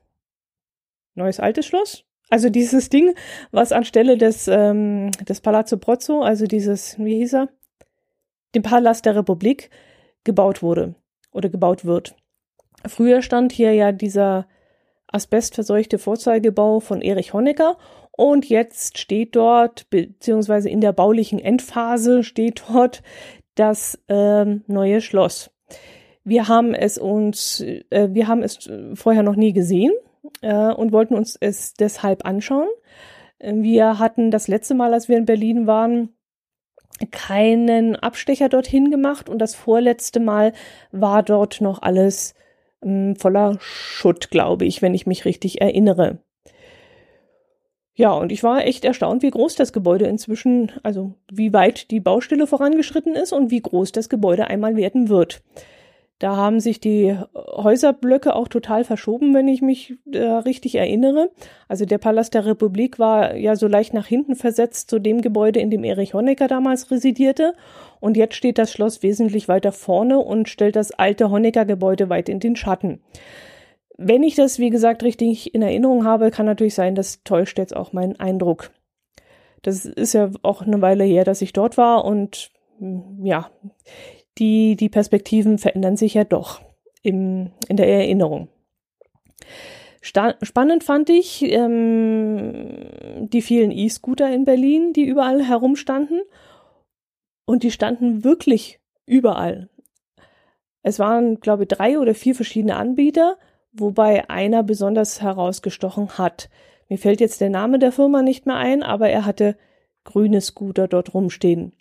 Neues 1.16 1.40
Altes 1.40 1.66
Schloss? 1.66 2.06
Also 2.30 2.50
dieses 2.50 2.90
Ding, 2.96 3.14
was 3.52 3.72
anstelle 3.72 4.18
des, 4.18 4.48
ähm, 4.48 5.12
des 5.28 5.42
Palazzo 5.42 5.78
Brozzo, 5.78 6.22
also 6.22 6.46
dieses, 6.46 6.98
wie 7.00 7.18
hieß 7.18 7.34
er? 7.34 7.50
Dem 8.56 8.64
Palast 8.64 9.06
der 9.06 9.16
Republik, 9.16 9.70
gebaut 10.24 10.62
wurde 10.62 10.96
oder 11.32 11.50
gebaut 11.50 11.86
wird. 11.86 12.16
Früher 12.86 13.22
stand 13.22 13.52
hier 13.52 13.74
ja 13.74 13.92
dieser 13.92 14.48
asbestverseuchte 15.08 15.98
Vorzeigebau 15.98 16.80
von 16.80 17.02
Erich 17.02 17.34
Honecker 17.34 17.78
und 18.12 18.50
jetzt 18.50 18.98
steht 18.98 19.36
dort, 19.36 19.90
beziehungsweise 19.90 20.70
in 20.70 20.82
der 20.82 20.92
baulichen 20.92 21.40
Endphase 21.40 22.24
steht 22.24 22.64
dort 22.68 23.04
das 23.56 24.00
ähm, 24.08 24.64
neue 24.68 25.02
Schloss. 25.02 25.52
Wir 26.24 26.48
haben 26.48 26.74
es 26.74 26.98
uns, 26.98 27.62
äh, 27.62 28.10
wir 28.12 28.28
haben 28.28 28.44
es 28.44 28.70
vorher 28.96 29.24
noch 29.24 29.36
nie 29.36 29.54
gesehen 29.54 29.94
äh, 30.42 30.72
und 30.72 30.92
wollten 30.92 31.16
uns 31.16 31.38
es 31.40 31.74
deshalb 31.74 32.26
anschauen. 32.26 32.68
Wir 33.40 34.00
hatten 34.00 34.32
das 34.32 34.48
letzte 34.48 34.74
Mal, 34.74 34.96
als 34.96 35.08
wir 35.10 35.18
in 35.18 35.26
Berlin 35.26 35.68
waren, 35.68 36.10
keinen 37.12 37.96
Abstecher 37.96 38.50
dorthin 38.50 38.90
gemacht 38.90 39.30
und 39.30 39.38
das 39.40 39.54
vorletzte 39.54 40.20
Mal 40.20 40.54
war 40.92 41.22
dort 41.22 41.62
noch 41.62 41.84
alles 41.84 42.34
voller 43.18 43.58
Schutt, 43.60 44.30
glaube 44.30 44.66
ich, 44.66 44.82
wenn 44.82 44.94
ich 44.94 45.08
mich 45.08 45.26
richtig 45.26 45.62
erinnere. 45.62 46.20
Ja, 47.96 48.12
und 48.12 48.32
ich 48.32 48.44
war 48.44 48.64
echt 48.64 48.86
erstaunt, 48.86 49.24
wie 49.24 49.32
groß 49.32 49.56
das 49.56 49.74
Gebäude 49.74 50.06
inzwischen, 50.06 50.72
also 50.84 51.16
wie 51.32 51.52
weit 51.52 51.90
die 51.90 52.00
Baustelle 52.00 52.46
vorangeschritten 52.46 53.16
ist 53.16 53.34
und 53.34 53.50
wie 53.50 53.62
groß 53.62 53.92
das 53.92 54.08
Gebäude 54.08 54.48
einmal 54.48 54.76
werden 54.76 55.10
wird. 55.10 55.42
Da 56.20 56.36
haben 56.36 56.60
sich 56.60 56.80
die 56.80 57.16
Häuserblöcke 57.36 58.36
auch 58.36 58.48
total 58.48 58.84
verschoben, 58.84 59.36
wenn 59.36 59.48
ich 59.48 59.62
mich 59.62 59.96
äh, 60.12 60.18
richtig 60.20 60.74
erinnere. 60.76 61.30
Also 61.68 61.86
der 61.86 62.00
Palast 62.00 62.34
der 62.34 62.46
Republik 62.46 62.98
war 62.98 63.36
ja 63.36 63.56
so 63.56 63.68
leicht 63.68 63.94
nach 63.94 64.08
hinten 64.08 64.36
versetzt 64.36 64.90
zu 64.90 64.98
dem 64.98 65.22
Gebäude, 65.22 65.60
in 65.60 65.70
dem 65.70 65.84
Erich 65.84 66.16
Honecker 66.16 66.48
damals 66.48 66.90
residierte. 66.90 67.54
Und 68.00 68.18
jetzt 68.18 68.36
steht 68.36 68.58
das 68.58 68.72
Schloss 68.72 69.04
wesentlich 69.04 69.48
weiter 69.48 69.72
vorne 69.72 70.18
und 70.18 70.50
stellt 70.50 70.76
das 70.76 70.92
alte 70.92 71.30
Honecker-Gebäude 71.30 72.10
weit 72.10 72.30
in 72.30 72.40
den 72.40 72.56
Schatten. 72.56 73.00
Wenn 73.96 74.24
ich 74.24 74.34
das, 74.34 74.58
wie 74.58 74.72
gesagt, 74.72 75.04
richtig 75.04 75.54
in 75.54 75.62
Erinnerung 75.62 76.04
habe, 76.04 76.32
kann 76.32 76.46
natürlich 76.48 76.76
sein, 76.76 76.96
das 76.96 77.24
täuscht 77.24 77.60
jetzt 77.60 77.76
auch 77.76 77.94
meinen 77.94 78.20
Eindruck. 78.20 78.72
Das 79.62 79.86
ist 79.86 80.14
ja 80.14 80.32
auch 80.42 80.64
eine 80.64 80.82
Weile 80.82 81.04
her, 81.04 81.24
dass 81.24 81.42
ich 81.42 81.54
dort 81.54 81.78
war 81.78 82.06
und 82.06 82.52
ja, 83.24 83.50
die, 84.38 84.76
die 84.76 84.90
Perspektiven 84.90 85.58
verändern 85.58 85.98
sich 85.98 86.14
ja 86.14 86.24
doch 86.24 86.62
im, 87.02 87.52
in 87.68 87.78
der 87.78 87.88
Erinnerung. 87.88 88.50
Sta 90.02 90.36
spannend 90.42 90.84
fand 90.84 91.10
ich 91.10 91.44
ähm, 91.44 92.88
die 93.20 93.42
vielen 93.42 93.72
E-Scooter 93.72 94.32
in 94.34 94.46
Berlin, 94.46 94.94
die 94.94 95.04
überall 95.04 95.44
herumstanden. 95.44 96.22
Und 97.46 97.64
die 97.64 97.72
standen 97.72 98.24
wirklich 98.24 98.80
überall. 99.06 99.70
Es 100.82 101.00
waren, 101.00 101.40
glaube 101.40 101.64
ich, 101.64 101.70
drei 101.70 102.00
oder 102.00 102.14
vier 102.14 102.36
verschiedene 102.36 102.76
Anbieter, 102.76 103.38
wobei 103.74 104.30
einer 104.30 104.64
besonders 104.64 105.22
herausgestochen 105.22 106.18
hat. 106.18 106.50
Mir 106.90 106.98
fällt 106.98 107.20
jetzt 107.20 107.42
der 107.42 107.50
Name 107.50 107.80
der 107.80 107.92
Firma 107.92 108.22
nicht 108.22 108.46
mehr 108.46 108.56
ein, 108.56 108.84
aber 108.84 109.10
er 109.10 109.26
hatte 109.26 109.58
grüne 110.04 110.40
Scooter 110.42 110.88
dort 110.88 111.14
rumstehen. 111.14 111.74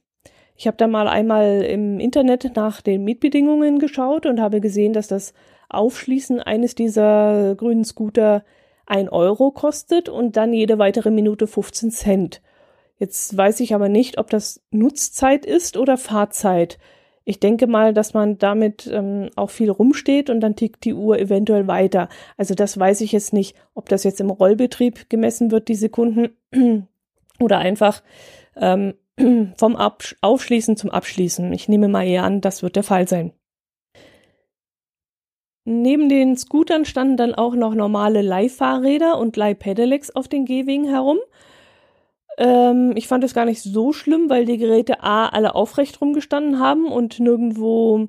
Ich 0.57 0.67
habe 0.67 0.77
da 0.77 0.87
mal 0.87 1.07
einmal 1.07 1.63
im 1.63 2.01
Internet 2.01 2.57
nach 2.57 2.81
den 2.81 3.05
Mietbedingungen 3.05 3.79
geschaut 3.79 4.27
und 4.27 4.41
habe 4.41 4.61
gesehen, 4.61 4.93
dass 4.93 5.09
das 5.09 5.35
Aufschließen 5.69 6.41
eines 6.41 6.75
dieser 6.75 7.55
grünen 7.57 7.85
Scooter 7.85 8.45
ein 8.87 9.09
Euro 9.09 9.51
kostet 9.51 10.09
und 10.09 10.37
dann 10.37 10.53
jede 10.53 10.79
weitere 10.79 11.11
Minute 11.11 11.47
15 11.47 11.91
Cent. 11.91 12.41
Jetzt 12.99 13.37
weiß 13.37 13.61
ich 13.61 13.75
aber 13.75 13.89
nicht, 13.89 14.19
ob 14.19 14.31
das 14.31 14.63
Nutzzeit 14.71 15.45
ist 15.45 15.77
oder 15.77 15.99
Fahrzeit. 15.99 16.79
Ich 17.25 17.41
denke 17.41 17.67
mal, 17.67 17.93
dass 17.93 18.15
man 18.15 18.39
damit 18.39 18.89
ähm, 18.91 19.31
auch 19.35 19.51
viel 19.51 19.69
rumsteht 19.69 20.31
und 20.31 20.41
dann 20.41 20.55
tickt 20.55 20.85
die 20.85 20.95
Uhr 20.95 21.19
eventuell 21.19 21.67
weiter. 21.67 22.09
Also 22.37 22.55
das 22.55 22.79
weiß 22.79 23.01
ich 23.01 23.13
jetzt 23.13 23.33
nicht, 23.33 23.57
ob 23.75 23.89
das 23.89 24.05
jetzt 24.05 24.21
im 24.21 24.31
Rollbetrieb 24.31 25.11
gemessen 25.11 25.51
wird, 25.51 25.67
die 25.69 25.75
Sekunden, 25.75 26.37
oder 27.41 27.59
einfach 27.59 28.03
ähm, 28.55 28.95
vom 29.57 29.77
Absch 29.77 30.17
Aufschließen 30.21 30.77
zum 30.77 30.91
Abschließen. 30.91 31.53
Ich 31.53 31.69
nehme 31.69 31.89
mal 31.89 32.07
eher 32.07 32.25
an, 32.25 32.41
das 32.41 32.63
wird 32.63 32.77
der 32.77 32.83
Fall 32.83 33.09
sein. 33.09 33.33
Neben 35.65 36.09
den 36.09 36.37
Scootern 36.37 36.85
standen 36.85 37.17
dann 37.17 37.35
auch 37.35 37.57
noch 37.57 37.75
normale 37.75 38.23
Leihfahrräder 38.23 39.19
und 39.19 39.37
Leihpedelecs 39.37 40.15
auf 40.15 40.29
den 40.29 40.45
Gehwegen 40.45 40.89
herum. 40.89 41.19
Ähm, 42.39 42.93
ich 42.95 43.09
fand 43.09 43.25
es 43.25 43.35
gar 43.35 43.47
nicht 43.47 43.63
so 43.63 43.93
schlimm, 43.93 44.31
weil 44.31 44.45
die 44.45 44.59
Geräte 44.59 45.03
A 45.03 45.29
alle 45.29 45.57
aufrecht 45.57 46.01
rumgestanden 46.01 46.61
haben 46.61 46.87
und 46.87 47.19
nirgendwo 47.19 48.09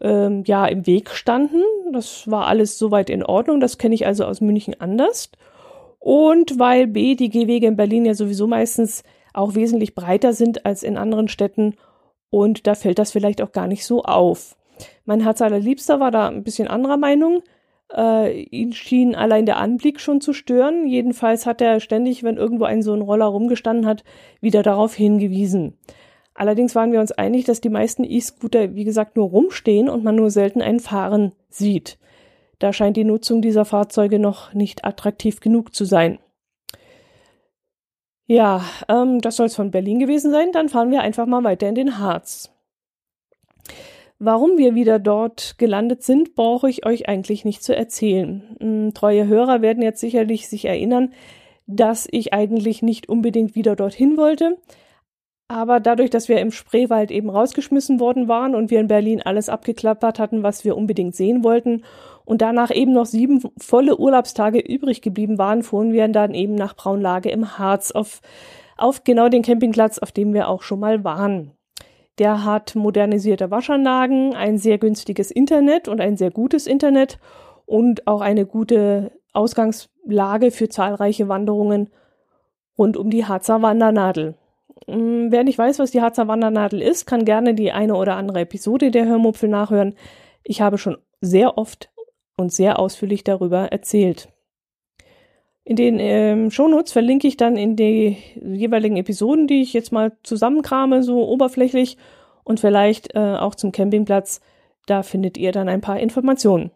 ähm, 0.00 0.44
ja 0.46 0.66
im 0.66 0.86
Weg 0.86 1.10
standen. 1.10 1.62
Das 1.92 2.30
war 2.30 2.46
alles 2.46 2.78
soweit 2.78 3.10
in 3.10 3.24
Ordnung. 3.24 3.60
Das 3.60 3.76
kenne 3.76 3.94
ich 3.94 4.06
also 4.06 4.24
aus 4.24 4.40
München 4.40 4.80
anders. 4.80 5.30
Und 5.98 6.58
weil 6.58 6.86
B 6.86 7.14
die 7.14 7.28
Gehwege 7.28 7.66
in 7.66 7.76
Berlin 7.76 8.06
ja 8.06 8.14
sowieso 8.14 8.46
meistens 8.46 9.02
auch 9.32 9.54
wesentlich 9.54 9.94
breiter 9.94 10.32
sind 10.32 10.66
als 10.66 10.82
in 10.82 10.96
anderen 10.96 11.28
Städten 11.28 11.74
und 12.30 12.66
da 12.66 12.74
fällt 12.74 12.98
das 12.98 13.12
vielleicht 13.12 13.42
auch 13.42 13.52
gar 13.52 13.66
nicht 13.66 13.84
so 13.84 14.02
auf. 14.02 14.56
Mein 15.04 15.20
Herz 15.20 15.42
allerliebster 15.42 16.00
war 16.00 16.10
da 16.10 16.28
ein 16.28 16.44
bisschen 16.44 16.68
anderer 16.68 16.96
Meinung. 16.96 17.42
Äh, 17.94 18.42
ihn 18.42 18.72
schien 18.72 19.14
allein 19.14 19.46
der 19.46 19.58
Anblick 19.58 20.00
schon 20.00 20.20
zu 20.20 20.32
stören. 20.32 20.86
Jedenfalls 20.86 21.44
hat 21.44 21.60
er 21.60 21.80
ständig, 21.80 22.22
wenn 22.22 22.36
irgendwo 22.36 22.64
ein 22.64 22.82
so 22.82 22.94
ein 22.94 23.02
Roller 23.02 23.26
rumgestanden 23.26 23.86
hat, 23.86 24.04
wieder 24.40 24.62
darauf 24.62 24.94
hingewiesen. 24.94 25.76
Allerdings 26.34 26.74
waren 26.74 26.92
wir 26.92 27.00
uns 27.00 27.12
einig, 27.12 27.44
dass 27.44 27.60
die 27.60 27.68
meisten 27.68 28.04
E-Scooter, 28.04 28.74
wie 28.74 28.84
gesagt, 28.84 29.16
nur 29.16 29.28
rumstehen 29.28 29.88
und 29.88 30.04
man 30.04 30.14
nur 30.14 30.30
selten 30.30 30.62
einen 30.62 30.80
fahren 30.80 31.32
sieht. 31.48 31.98
Da 32.60 32.72
scheint 32.72 32.96
die 32.96 33.04
Nutzung 33.04 33.42
dieser 33.42 33.64
Fahrzeuge 33.64 34.18
noch 34.18 34.54
nicht 34.54 34.84
attraktiv 34.84 35.40
genug 35.40 35.74
zu 35.74 35.84
sein. 35.84 36.18
Ja, 38.30 38.64
ähm, 38.88 39.20
das 39.20 39.34
soll 39.34 39.46
es 39.46 39.56
von 39.56 39.72
Berlin 39.72 39.98
gewesen 39.98 40.30
sein. 40.30 40.52
Dann 40.52 40.68
fahren 40.68 40.92
wir 40.92 41.00
einfach 41.00 41.26
mal 41.26 41.42
weiter 41.42 41.68
in 41.68 41.74
den 41.74 41.98
Harz. 41.98 42.54
Warum 44.20 44.56
wir 44.56 44.76
wieder 44.76 45.00
dort 45.00 45.58
gelandet 45.58 46.04
sind, 46.04 46.36
brauche 46.36 46.70
ich 46.70 46.86
euch 46.86 47.08
eigentlich 47.08 47.44
nicht 47.44 47.64
zu 47.64 47.74
erzählen. 47.74 48.56
Hm, 48.60 48.94
treue 48.94 49.26
Hörer 49.26 49.62
werden 49.62 49.82
jetzt 49.82 49.98
sicherlich 49.98 50.48
sich 50.48 50.66
erinnern, 50.66 51.12
dass 51.66 52.06
ich 52.08 52.32
eigentlich 52.32 52.82
nicht 52.82 53.08
unbedingt 53.08 53.56
wieder 53.56 53.74
dorthin 53.74 54.16
wollte. 54.16 54.58
Aber 55.48 55.80
dadurch, 55.80 56.10
dass 56.10 56.28
wir 56.28 56.38
im 56.38 56.52
Spreewald 56.52 57.10
eben 57.10 57.30
rausgeschmissen 57.30 57.98
worden 57.98 58.28
waren 58.28 58.54
und 58.54 58.70
wir 58.70 58.78
in 58.78 58.86
Berlin 58.86 59.22
alles 59.22 59.48
abgeklappert 59.48 60.20
hatten, 60.20 60.44
was 60.44 60.64
wir 60.64 60.76
unbedingt 60.76 61.16
sehen 61.16 61.42
wollten 61.42 61.82
und 62.30 62.42
danach 62.42 62.70
eben 62.72 62.92
noch 62.92 63.06
sieben 63.06 63.42
volle 63.58 63.96
Urlaubstage 63.96 64.60
übrig 64.60 65.02
geblieben 65.02 65.36
waren, 65.36 65.64
fuhren 65.64 65.92
wir 65.92 66.06
dann 66.06 66.32
eben 66.32 66.54
nach 66.54 66.76
Braunlage 66.76 67.28
im 67.28 67.58
Harz 67.58 67.90
auf, 67.90 68.20
auf 68.76 69.02
genau 69.02 69.28
den 69.28 69.42
Campingplatz, 69.42 69.98
auf 69.98 70.12
dem 70.12 70.32
wir 70.32 70.48
auch 70.48 70.62
schon 70.62 70.78
mal 70.78 71.02
waren. 71.02 71.50
Der 72.20 72.44
hat 72.44 72.76
modernisierte 72.76 73.50
Waschanlagen, 73.50 74.36
ein 74.36 74.58
sehr 74.58 74.78
günstiges 74.78 75.32
Internet 75.32 75.88
und 75.88 76.00
ein 76.00 76.16
sehr 76.16 76.30
gutes 76.30 76.68
Internet 76.68 77.18
und 77.66 78.06
auch 78.06 78.20
eine 78.20 78.46
gute 78.46 79.10
Ausgangslage 79.32 80.52
für 80.52 80.68
zahlreiche 80.68 81.26
Wanderungen 81.26 81.90
rund 82.78 82.96
um 82.96 83.10
die 83.10 83.26
Harzer 83.26 83.60
Wandernadel. 83.60 84.36
Hm, 84.86 85.32
wer 85.32 85.42
nicht 85.42 85.58
weiß, 85.58 85.80
was 85.80 85.90
die 85.90 86.00
Harzer 86.00 86.28
Wandernadel 86.28 86.80
ist, 86.80 87.06
kann 87.06 87.24
gerne 87.24 87.54
die 87.54 87.72
eine 87.72 87.96
oder 87.96 88.14
andere 88.14 88.42
Episode 88.42 88.92
der 88.92 89.06
Hörmupfel 89.06 89.48
nachhören. 89.48 89.96
Ich 90.44 90.60
habe 90.60 90.78
schon 90.78 90.96
sehr 91.20 91.58
oft 91.58 91.90
und 92.40 92.52
sehr 92.52 92.78
ausführlich 92.78 93.24
darüber 93.24 93.70
erzählt. 93.72 94.28
In 95.64 95.76
den 95.76 95.98
ähm, 96.00 96.50
Shownotes 96.50 96.92
verlinke 96.92 97.28
ich 97.28 97.36
dann 97.36 97.56
in 97.56 97.76
die 97.76 98.16
jeweiligen 98.42 98.96
Episoden, 98.96 99.46
die 99.46 99.62
ich 99.62 99.72
jetzt 99.72 99.92
mal 99.92 100.16
zusammenkrame, 100.22 101.02
so 101.02 101.28
oberflächlich 101.28 101.96
und 102.42 102.58
vielleicht 102.58 103.14
äh, 103.14 103.36
auch 103.36 103.54
zum 103.54 103.70
Campingplatz. 103.70 104.40
Da 104.86 105.02
findet 105.02 105.36
ihr 105.36 105.52
dann 105.52 105.68
ein 105.68 105.80
paar 105.80 106.00
Informationen. 106.00 106.72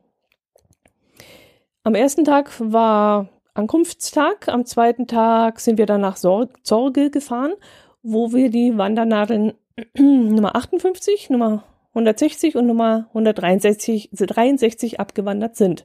Am 1.82 1.94
ersten 1.94 2.24
Tag 2.24 2.52
war 2.60 3.28
Ankunftstag, 3.54 4.48
am 4.48 4.64
zweiten 4.64 5.06
Tag 5.06 5.60
sind 5.60 5.78
wir 5.78 5.86
dann 5.86 6.00
nach 6.00 6.16
Zorge 6.16 7.10
gefahren, 7.10 7.54
wo 8.02 8.32
wir 8.32 8.50
die 8.50 8.76
Wandernadeln 8.78 9.54
Nummer 9.98 10.54
58, 10.56 11.30
Nummer 11.30 11.64
160 11.94 12.56
und 12.56 12.66
Nummer 12.66 13.06
163 13.08 14.10
63 14.12 15.00
abgewandert 15.00 15.56
sind. 15.56 15.84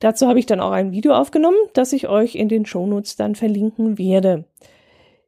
Dazu 0.00 0.26
habe 0.26 0.38
ich 0.38 0.46
dann 0.46 0.60
auch 0.60 0.72
ein 0.72 0.92
Video 0.92 1.14
aufgenommen, 1.14 1.58
das 1.74 1.92
ich 1.92 2.08
euch 2.08 2.34
in 2.34 2.48
den 2.48 2.66
Shownotes 2.66 3.16
dann 3.16 3.34
verlinken 3.34 3.98
werde. 3.98 4.44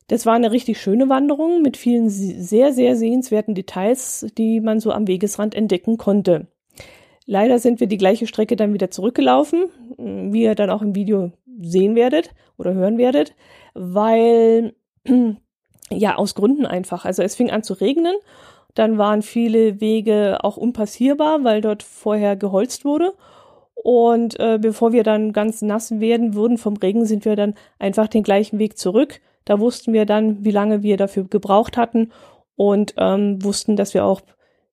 Das 0.08 0.26
war 0.26 0.34
eine 0.34 0.50
richtig 0.50 0.80
schöne 0.80 1.08
Wanderung 1.08 1.62
mit 1.62 1.76
vielen 1.76 2.08
sehr, 2.08 2.72
sehr 2.72 2.96
sehenswerten 2.96 3.54
Details, 3.54 4.26
die 4.36 4.60
man 4.60 4.80
so 4.80 4.90
am 4.90 5.06
Wegesrand 5.06 5.54
entdecken 5.54 5.98
konnte. 5.98 6.48
Leider 7.24 7.58
sind 7.58 7.80
wir 7.80 7.86
die 7.86 7.98
gleiche 7.98 8.26
Strecke 8.26 8.56
dann 8.56 8.74
wieder 8.74 8.90
zurückgelaufen, 8.90 9.66
wie 9.96 10.42
ihr 10.42 10.54
dann 10.54 10.70
auch 10.70 10.82
im 10.82 10.94
Video 10.94 11.30
sehen 11.60 11.94
werdet 11.94 12.30
oder 12.58 12.74
hören 12.74 12.98
werdet, 12.98 13.34
weil, 13.74 14.74
ja, 15.90 16.16
aus 16.16 16.34
Gründen 16.34 16.66
einfach. 16.66 17.04
Also 17.04 17.22
es 17.22 17.36
fing 17.36 17.50
an 17.50 17.62
zu 17.62 17.74
regnen 17.74 18.16
dann 18.74 18.98
waren 18.98 19.22
viele 19.22 19.80
Wege 19.80 20.38
auch 20.42 20.56
unpassierbar, 20.56 21.44
weil 21.44 21.60
dort 21.60 21.82
vorher 21.82 22.36
geholzt 22.36 22.84
wurde. 22.84 23.14
Und 23.74 24.38
äh, 24.38 24.58
bevor 24.60 24.92
wir 24.92 25.02
dann 25.02 25.32
ganz 25.32 25.60
nass 25.60 26.00
werden 26.00 26.34
würden 26.34 26.56
vom 26.56 26.76
Regen, 26.76 27.04
sind 27.04 27.24
wir 27.24 27.36
dann 27.36 27.54
einfach 27.78 28.08
den 28.08 28.22
gleichen 28.22 28.58
Weg 28.58 28.78
zurück. 28.78 29.20
Da 29.44 29.58
wussten 29.58 29.92
wir 29.92 30.06
dann, 30.06 30.44
wie 30.44 30.52
lange 30.52 30.82
wir 30.82 30.96
dafür 30.96 31.24
gebraucht 31.24 31.76
hatten 31.76 32.12
und 32.54 32.94
ähm, 32.96 33.42
wussten, 33.42 33.76
dass 33.76 33.92
wir 33.92 34.04
auch 34.04 34.20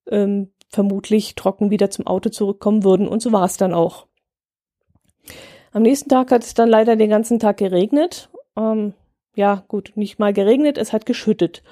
ähm, 0.08 0.52
vermutlich 0.70 1.36
trocken 1.36 1.72
wieder 1.72 1.90
zum 1.90 2.06
Auto 2.06 2.30
zurückkommen 2.30 2.84
würden. 2.84 3.08
Und 3.08 3.22
so 3.22 3.32
war 3.32 3.46
es 3.46 3.58
dann 3.58 3.74
auch. 3.74 4.06
Am 5.72 5.82
nächsten 5.82 6.10
Tag 6.10 6.32
hat 6.32 6.44
es 6.44 6.54
dann 6.54 6.70
leider 6.70 6.96
den 6.96 7.10
ganzen 7.10 7.40
Tag 7.40 7.58
geregnet. 7.58 8.30
Ähm, 8.56 8.94
ja, 9.36 9.64
gut, 9.68 9.94
nicht 9.96 10.20
mal 10.20 10.34
geregnet, 10.34 10.78
es 10.78 10.94
hat 10.94 11.06
geschüttet. 11.06 11.64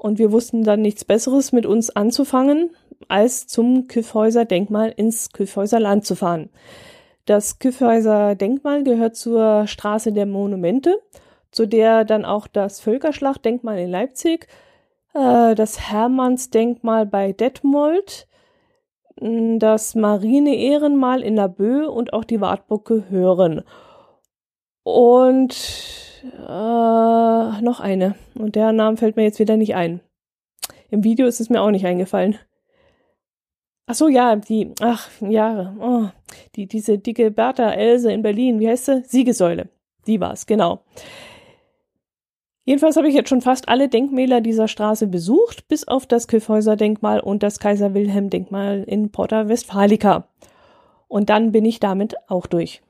Und 0.00 0.18
wir 0.18 0.32
wussten 0.32 0.64
dann 0.64 0.80
nichts 0.80 1.04
Besseres 1.04 1.52
mit 1.52 1.66
uns 1.66 1.90
anzufangen, 1.94 2.70
als 3.08 3.46
zum 3.46 3.86
Kyffhäuser 3.86 4.46
Denkmal 4.46 4.94
ins 4.96 5.30
Kyffhäuser 5.30 5.78
Land 5.78 6.06
zu 6.06 6.14
fahren. 6.14 6.48
Das 7.26 7.58
Kyffhäuser 7.58 8.34
Denkmal 8.34 8.82
gehört 8.82 9.14
zur 9.14 9.66
Straße 9.66 10.12
der 10.12 10.24
Monumente, 10.24 10.98
zu 11.50 11.66
der 11.66 12.06
dann 12.06 12.24
auch 12.24 12.46
das 12.46 12.80
Völkerschlachtdenkmal 12.80 13.78
in 13.78 13.90
Leipzig, 13.90 14.48
äh, 15.12 15.54
das 15.54 15.90
Hermannsdenkmal 15.90 17.04
bei 17.04 17.32
Detmold, 17.32 18.26
das 19.16 19.94
Marine-Ehrenmal 19.94 21.20
in 21.20 21.36
Laboe 21.36 21.90
und 21.90 22.14
auch 22.14 22.24
die 22.24 22.40
Wartburg 22.40 22.86
gehören. 22.86 23.64
Und 24.82 26.09
äh, 26.24 27.62
noch 27.62 27.80
eine. 27.80 28.14
Und 28.34 28.56
der 28.56 28.72
Name 28.72 28.96
fällt 28.96 29.16
mir 29.16 29.24
jetzt 29.24 29.38
wieder 29.38 29.56
nicht 29.56 29.74
ein. 29.74 30.00
Im 30.90 31.04
Video 31.04 31.26
ist 31.26 31.40
es 31.40 31.50
mir 31.50 31.62
auch 31.62 31.70
nicht 31.70 31.86
eingefallen. 31.86 32.38
Ach 33.86 33.94
so, 33.94 34.08
ja, 34.08 34.36
die, 34.36 34.72
ach, 34.80 35.08
ja, 35.20 35.74
oh, 35.80 36.08
die, 36.54 36.66
diese 36.66 36.98
dicke 36.98 37.30
Bertha 37.30 37.70
Else 37.72 38.12
in 38.12 38.22
Berlin, 38.22 38.60
wie 38.60 38.68
heißt 38.68 38.86
sie? 38.86 39.02
Siegesäule. 39.04 39.68
Die 40.06 40.20
war's, 40.20 40.46
genau. 40.46 40.84
Jedenfalls 42.64 42.96
habe 42.96 43.08
ich 43.08 43.14
jetzt 43.14 43.28
schon 43.28 43.40
fast 43.40 43.68
alle 43.68 43.88
Denkmäler 43.88 44.40
dieser 44.40 44.68
Straße 44.68 45.08
besucht, 45.08 45.66
bis 45.66 45.88
auf 45.88 46.06
das 46.06 46.28
Kyffhäuser-Denkmal 46.28 47.18
und 47.18 47.42
das 47.42 47.58
Kaiser-Wilhelm-Denkmal 47.58 48.84
in 48.86 49.10
Porta 49.10 49.48
Westfalica. 49.48 50.28
Und 51.08 51.30
dann 51.30 51.50
bin 51.50 51.64
ich 51.64 51.80
damit 51.80 52.14
auch 52.28 52.46
durch. 52.46 52.82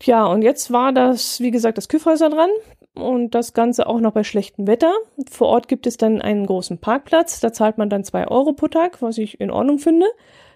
Tja, 0.00 0.24
und 0.26 0.40
jetzt 0.40 0.72
war 0.72 0.92
das, 0.92 1.40
wie 1.40 1.50
gesagt, 1.50 1.76
das 1.76 1.88
Kyffhäuser 1.88 2.30
dran 2.30 2.48
und 2.94 3.34
das 3.34 3.52
Ganze 3.52 3.86
auch 3.86 4.00
noch 4.00 4.12
bei 4.12 4.24
schlechtem 4.24 4.66
Wetter. 4.66 4.92
Vor 5.30 5.48
Ort 5.48 5.68
gibt 5.68 5.86
es 5.86 5.98
dann 5.98 6.22
einen 6.22 6.46
großen 6.46 6.78
Parkplatz, 6.78 7.38
da 7.40 7.52
zahlt 7.52 7.76
man 7.76 7.90
dann 7.90 8.02
zwei 8.02 8.26
Euro 8.26 8.54
pro 8.54 8.68
Tag, 8.68 9.02
was 9.02 9.18
ich 9.18 9.40
in 9.40 9.50
Ordnung 9.50 9.78
finde. 9.78 10.06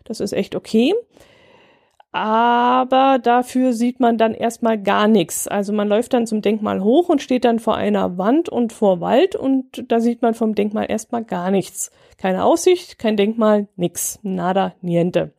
Das 0.04 0.20
ist 0.20 0.32
echt 0.32 0.54
okay. 0.56 0.94
Aber 2.10 3.18
dafür 3.22 3.74
sieht 3.74 4.00
man 4.00 4.16
dann 4.16 4.34
erstmal 4.34 4.80
gar 4.80 5.08
nichts. 5.08 5.46
Also 5.46 5.74
man 5.74 5.88
läuft 5.88 6.14
dann 6.14 6.26
zum 6.26 6.40
Denkmal 6.40 6.82
hoch 6.82 7.10
und 7.10 7.20
steht 7.20 7.44
dann 7.44 7.58
vor 7.58 7.76
einer 7.76 8.16
Wand 8.16 8.48
und 8.48 8.72
vor 8.72 9.00
Wald 9.00 9.36
und 9.36 9.90
da 9.90 10.00
sieht 10.00 10.22
man 10.22 10.32
vom 10.32 10.54
Denkmal 10.54 10.86
erstmal 10.88 11.24
gar 11.24 11.50
nichts. 11.50 11.90
Keine 12.16 12.44
Aussicht, 12.44 12.98
kein 12.98 13.18
Denkmal, 13.18 13.66
nix. 13.76 14.20
Nada, 14.22 14.74
niente. 14.80 15.34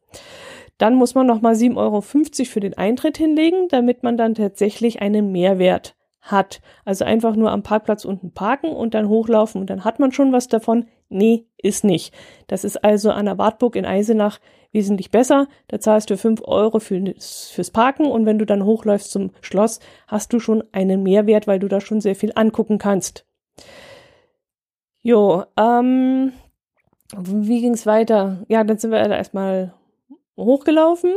Dann 0.78 0.96
muss 0.96 1.16
man 1.16 1.26
nochmal 1.26 1.54
7,50 1.54 1.78
Euro 1.78 2.02
für 2.02 2.60
den 2.60 2.78
Eintritt 2.78 3.18
hinlegen, 3.18 3.68
damit 3.70 4.04
man 4.04 4.18
dann 4.18 4.36
tatsächlich 4.36 5.02
einen 5.02 5.32
Mehrwert 5.32 5.96
hat. 6.26 6.62
Also 6.84 7.06
einfach 7.06 7.36
nur 7.36 7.52
am 7.52 7.64
Parkplatz 7.64 8.04
unten 8.04 8.34
parken 8.34 8.70
und 8.70 8.94
dann 8.94 9.08
hochlaufen 9.08 9.62
und 9.62 9.70
dann 9.70 9.86
hat 9.86 10.00
man 10.00 10.12
schon 10.12 10.32
was 10.32 10.48
davon. 10.48 10.86
Nee, 11.08 11.46
ist 11.58 11.84
nicht. 11.84 12.14
Das 12.48 12.64
ist 12.64 12.84
also 12.84 13.12
an 13.12 13.26
der 13.26 13.38
Wartburg 13.38 13.76
in 13.76 13.86
Eisenach 13.86 14.40
wesentlich 14.72 15.12
besser. 15.12 15.48
Da 15.68 15.80
zahlst 15.80 16.10
du 16.10 16.18
fünf 16.18 16.42
Euro 16.44 16.80
für, 16.80 17.14
fürs 17.20 17.72
Parken 17.72 18.06
und 18.08 18.26
wenn 18.26 18.40
du 18.40 18.46
dann 18.46 18.66
hochläufst 18.66 19.12
zum 19.12 19.32
Schloss, 19.42 19.80
hast 20.08 20.34
du 20.34 20.40
schon 20.40 20.64
einen 20.72 21.04
Mehrwert, 21.04 21.48
weil 21.48 21.60
du 21.60 21.68
da 21.68 21.80
schon 21.80 22.02
sehr 22.02 22.16
viel 22.16 22.32
angucken 22.36 22.80
kannst. 22.80 23.26
Jo, 25.02 25.44
ähm, 25.58 26.34
wie 27.16 27.62
ging's 27.62 27.86
weiter? 27.86 28.44
Ja, 28.48 28.64
dann 28.64 28.80
sind 28.80 28.92
wir 28.92 28.98
erstmal 28.98 29.74
hochgelaufen. 30.38 31.14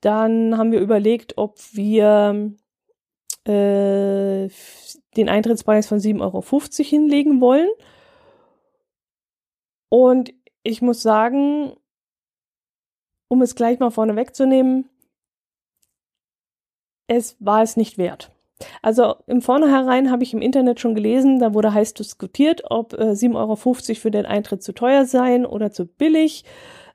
Dann 0.00 0.58
haben 0.58 0.72
wir 0.72 0.80
überlegt, 0.80 1.38
ob 1.38 1.58
wir 1.72 2.52
äh, 3.46 4.48
den 5.16 5.28
Eintrittspreis 5.28 5.86
von 5.86 5.98
7,50 5.98 6.20
Euro 6.20 6.88
hinlegen 6.88 7.40
wollen. 7.40 7.70
Und 9.88 10.34
ich 10.62 10.82
muss 10.82 11.02
sagen, 11.02 11.76
um 13.28 13.42
es 13.42 13.54
gleich 13.54 13.78
mal 13.78 13.90
vorne 13.90 14.16
wegzunehmen, 14.16 14.88
es 17.06 17.36
war 17.38 17.62
es 17.62 17.76
nicht 17.76 17.98
wert. 17.98 18.33
Also 18.82 19.16
im 19.26 19.42
Vornherein 19.42 20.10
habe 20.10 20.22
ich 20.22 20.32
im 20.32 20.40
Internet 20.40 20.80
schon 20.80 20.94
gelesen, 20.94 21.38
da 21.38 21.54
wurde 21.54 21.74
heiß 21.74 21.94
diskutiert, 21.94 22.62
ob 22.70 22.92
äh, 22.94 23.12
7,50 23.12 23.34
Euro 23.36 23.56
für 23.56 24.10
den 24.10 24.26
Eintritt 24.26 24.62
zu 24.62 24.72
teuer 24.72 25.04
seien 25.04 25.44
oder 25.44 25.72
zu 25.72 25.86
billig. 25.86 26.44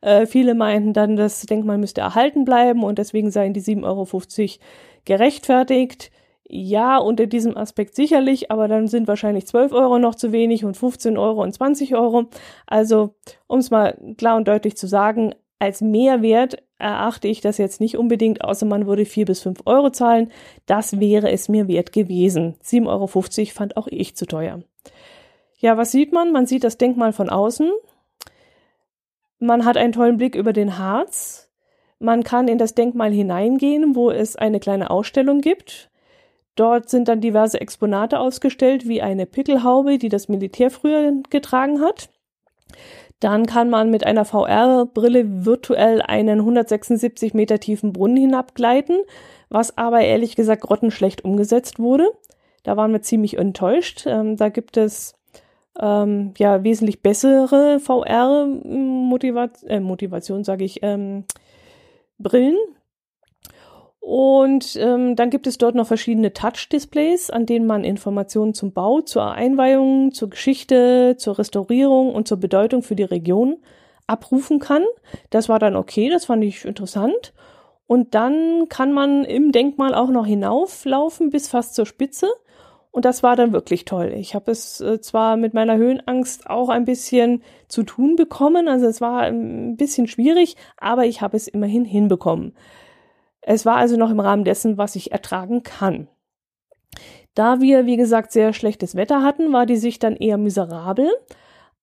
Äh, 0.01 0.25
viele 0.25 0.56
meinten 0.56 0.94
dann, 0.94 1.16
das 1.16 1.42
Denkmal 1.42 1.78
müsste 1.78 2.01
erhalten 2.01 2.46
bleiben 2.46 2.84
und 2.84 2.98
deswegen 2.98 3.32
seien 3.32 3.54
die 3.54 3.62
7,50 3.62 3.84
Euro 3.84 4.60
gerechtfertigt. 5.06 6.12
Ja, 6.52 6.98
unter 6.98 7.28
diesem 7.28 7.56
Aspekt 7.58 7.93
sicherlich, 7.93 8.50
aber 8.50 8.67
dann 8.67 8.88
sind 8.88 9.08
wahrscheinlich 9.08 9.45
12 9.45 9.72
Euro 9.72 10.00
noch 10.00 10.15
zu 10.15 10.32
wenig 10.32 10.65
und 10.65 10.76
15 10.76 11.15
Euro 11.15 11.43
und 11.43 11.54
20 11.54 11.95
Euro. 11.95 12.26
Also, 12.65 13.13
um 13.45 13.60
es 13.60 13.69
mal 13.69 13.95
klar 14.17 14.36
und 14.36 14.48
deutlich 14.48 14.76
zu 14.76 14.88
sagen, 14.88 15.36
als 15.60 15.82
Mehrwert 15.82 16.63
erachte 16.78 17.28
ich 17.28 17.41
das 17.41 17.58
jetzt 17.58 17.82
nicht 17.82 17.98
unbedingt, 17.98 18.43
außer 18.43 18.65
man 18.65 18.88
würde 18.88 19.06
4 19.06 19.26
bis 19.26 19.41
5 19.41 19.62
Euro 19.65 19.89
zahlen. 19.89 20.32
Das 20.65 21.00
wäre 21.00 21.30
es 21.30 21.50
mir 21.50 21.67
wert 21.67 21.91
gewesen. 21.91 22.56
7,50 22.63 22.88
Euro 22.88 23.08
fand 23.54 23.78
auch 23.78 23.88
ich 23.88 24.15
zu 24.15 24.26
teuer. 24.26 24.62
Ja, 25.58 25.76
was 25.76 25.91
sieht 25.91 26.13
man? 26.13 26.32
Man 26.32 26.45
sieht 26.45 26.63
das 26.63 26.78
Denkmal 26.78 27.12
von 27.12 27.30
außen. 27.30 27.72
Man 29.39 29.65
hat 29.65 29.76
einen 29.76 29.91
tollen 29.91 30.17
Blick 30.17 30.36
über 30.36 30.54
den 30.54 30.78
Harz. 30.78 31.50
Man 32.00 32.24
kann 32.24 32.48
in 32.48 32.58
das 32.58 32.76
Denkmal 32.76 33.12
hineingehen, 33.12 33.93
wo 33.93 34.10
es 34.10 34.38
eine 34.38 34.62
kleine 34.62 34.89
Ausstellung 34.89 35.41
gibt. 35.41 35.91
Dort 36.56 36.89
sind 36.89 37.10
dann 37.10 37.19
diverse 37.19 37.60
Exponate 37.60 38.19
ausgestellt, 38.19 38.88
wie 38.88 39.02
eine 39.02 39.26
Pickelhaube, 39.26 39.98
die 39.98 40.10
das 40.10 40.30
Militär 40.30 40.72
früher 40.72 41.13
getragen 41.30 41.82
hat. 41.82 42.10
Dann 43.19 43.45
kann 43.45 43.69
man 43.69 43.89
mit 43.89 44.05
einer 44.05 44.23
VR-Brille 44.23 45.45
virtuell 45.45 46.01
einen 46.01 46.39
176 46.39 47.34
Meter 47.34 47.60
tiefen 47.60 47.91
Brunnen 47.91 48.17
hinabgleiten, 48.17 49.01
was 49.49 49.77
aber 49.77 50.01
ehrlich 50.01 50.36
gesagt 50.36 50.62
grottenschlecht 50.62 51.25
umgesetzt 51.25 51.79
wurde. 51.79 52.10
Da 52.63 52.77
waren 52.77 52.93
wir 52.93 53.01
ziemlich 53.01 53.38
enttäuscht. 53.38 54.05
Ähm, 54.05 54.38
da 54.38 54.49
gibt 54.49 54.77
es 54.77 55.15
ähm, 55.79 56.34
ja 56.38 56.63
wesentlich 56.63 57.01
bessere 57.01 57.79
VR-Motivation, 57.79 59.69
äh, 59.69 59.79
Motivation 59.79 60.43
sage 60.43 60.63
ich, 60.63 60.79
ähm, 60.82 61.25
Brillen. 62.19 62.58
Und 63.99 64.77
ähm, 64.77 65.15
dann 65.15 65.29
gibt 65.29 65.45
es 65.45 65.57
dort 65.57 65.75
noch 65.75 65.88
verschiedene 65.88 66.33
Touch-Displays, 66.33 67.29
an 67.29 67.45
denen 67.45 67.67
man 67.67 67.83
Informationen 67.83 68.53
zum 68.53 68.71
Bau, 68.71 69.01
zur 69.01 69.31
Einweihung, 69.31 70.13
zur 70.13 70.29
Geschichte, 70.29 71.15
zur 71.17 71.38
Restaurierung 71.38 72.13
und 72.13 72.27
zur 72.27 72.39
Bedeutung 72.39 72.81
für 72.81 72.95
die 72.95 73.03
Region 73.03 73.57
abrufen 74.07 74.59
kann. 74.59 74.83
Das 75.29 75.49
war 75.49 75.59
dann 75.59 75.75
okay, 75.75 76.09
das 76.09 76.25
fand 76.25 76.43
ich 76.43 76.65
interessant. 76.65 77.33
Und 77.88 78.15
dann 78.15 78.67
kann 78.69 78.93
man 78.93 79.25
im 79.25 79.51
Denkmal 79.51 79.95
auch 79.95 80.09
noch 80.09 80.25
hinauflaufen 80.25 81.29
bis 81.29 81.49
fast 81.49 81.75
zur 81.75 81.85
Spitze. 81.85 82.27
Und 82.91 83.05
das 83.05 83.21
war 83.21 83.35
dann 83.35 83.53
wirklich 83.53 83.85
toll. 83.85 84.13
Ich 84.15 84.33
habe 84.33 84.51
es 84.51 84.81
äh, 84.81 84.99
zwar 85.01 85.38
mit 85.38 85.53
meiner 85.53 85.77
Höhenangst 85.77 86.49
auch 86.49 86.69
ein 86.69 86.85
bisschen 86.85 87.43
zu 87.67 87.83
tun 87.83 88.15
bekommen, 88.15 88.67
also 88.67 88.88
es 88.88 88.99
war 88.99 89.21
ein 89.21 89.77
bisschen 89.77 90.07
schwierig, 90.07 90.55
aber 90.77 91.05
ich 91.05 91.21
habe 91.21 91.38
es 91.38 91.47
immerhin 91.47 91.85
hinbekommen. 91.85 92.55
Es 93.41 93.65
war 93.65 93.78
also 93.78 93.97
noch 93.97 94.12
im 94.12 94.19
Rahmen 94.19 94.43
dessen, 94.43 94.78
was 94.78 94.95
ich 94.95 95.12
ertragen 95.12 95.63
kann. 95.63 96.08
Da 97.36 97.62
wir, 97.62 97.86
wie 97.86 97.97
gesagt, 97.97 98.32
sehr 98.32 98.54
schlechtes 98.54 98.95
Wetter 98.95 99.23
hatten, 99.23 99.54
war 99.54 99.65
die 99.65 99.78
Sicht 99.78 100.04
dann 100.04 100.15
eher 100.15 100.38
miserabel, 100.38 101.10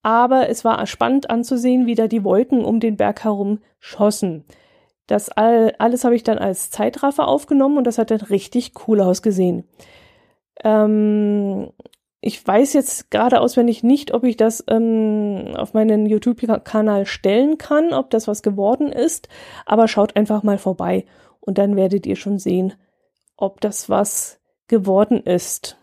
aber 0.03 0.49
es 0.49 0.64
war 0.64 0.85
spannend 0.87 1.31
anzusehen, 1.31 1.87
wie 1.87 1.95
da 1.95 2.09
die 2.09 2.25
Wolken 2.25 2.64
um 2.64 2.81
den 2.81 2.97
Berg 2.97 3.25
herum 3.25 3.61
schossen. 3.79 4.45
Das 5.07 5.29
all, 5.31 5.75
alles 5.79 6.05
habe 6.05 6.16
ich 6.16 6.25
dann 6.25 6.38
als 6.38 6.71
Zeitraffer 6.71 7.29
aufgenommen 7.29 7.79
und 7.79 7.87
das 7.87 7.99
hat 7.99 8.11
dann 8.11 8.21
richtig 8.21 8.73
cool 8.87 9.01
ausgesehen. 9.01 9.64
Ähm, 10.64 11.71
ich 12.21 12.45
weiß 12.45 12.73
jetzt 12.73 13.11
gerade 13.11 13.40
auswendig 13.40 13.85
nicht, 13.85 14.12
ob 14.12 14.25
ich 14.25 14.37
das 14.37 14.64
ähm, 14.69 15.55
auf 15.57 15.75
meinen 15.75 16.07
YouTube-Kanal 16.07 17.07
stellen 17.07 17.57
kann, 17.57 17.92
ob 17.92 18.11
das 18.11 18.27
was 18.27 18.42
geworden 18.42 18.90
ist, 18.90 19.29
aber 19.64 19.87
schaut 19.87 20.16
einfach 20.16 20.42
mal 20.42 20.59
vorbei 20.59 21.05
und 21.47 21.57
dann 21.57 21.77
werdet 21.77 22.05
ihr 22.05 22.17
schon 22.17 22.39
sehen, 22.39 22.75
ob 23.37 23.63
das 23.63 23.89
was 23.89 24.39
geworden 24.69 25.23
ist. 25.23 25.79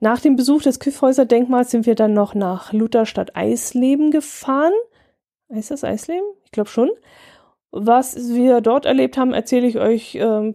Nach 0.00 0.20
dem 0.20 0.36
Besuch 0.36 0.62
des 0.62 0.80
Kyffhäuser-Denkmals 0.80 1.70
sind 1.70 1.86
wir 1.86 1.94
dann 1.94 2.14
noch 2.14 2.34
nach 2.34 2.72
Lutherstadt 2.72 3.36
Eisleben 3.36 4.10
gefahren. 4.10 4.72
Heißt 5.52 5.70
das 5.70 5.84
Eisleben? 5.84 6.26
Ich 6.44 6.50
glaube 6.50 6.70
schon. 6.70 6.90
Was 7.70 8.16
wir 8.34 8.60
dort 8.60 8.86
erlebt 8.86 9.18
haben, 9.18 9.34
erzähle 9.34 9.66
ich 9.66 9.78
euch 9.78 10.14
ähm, 10.14 10.54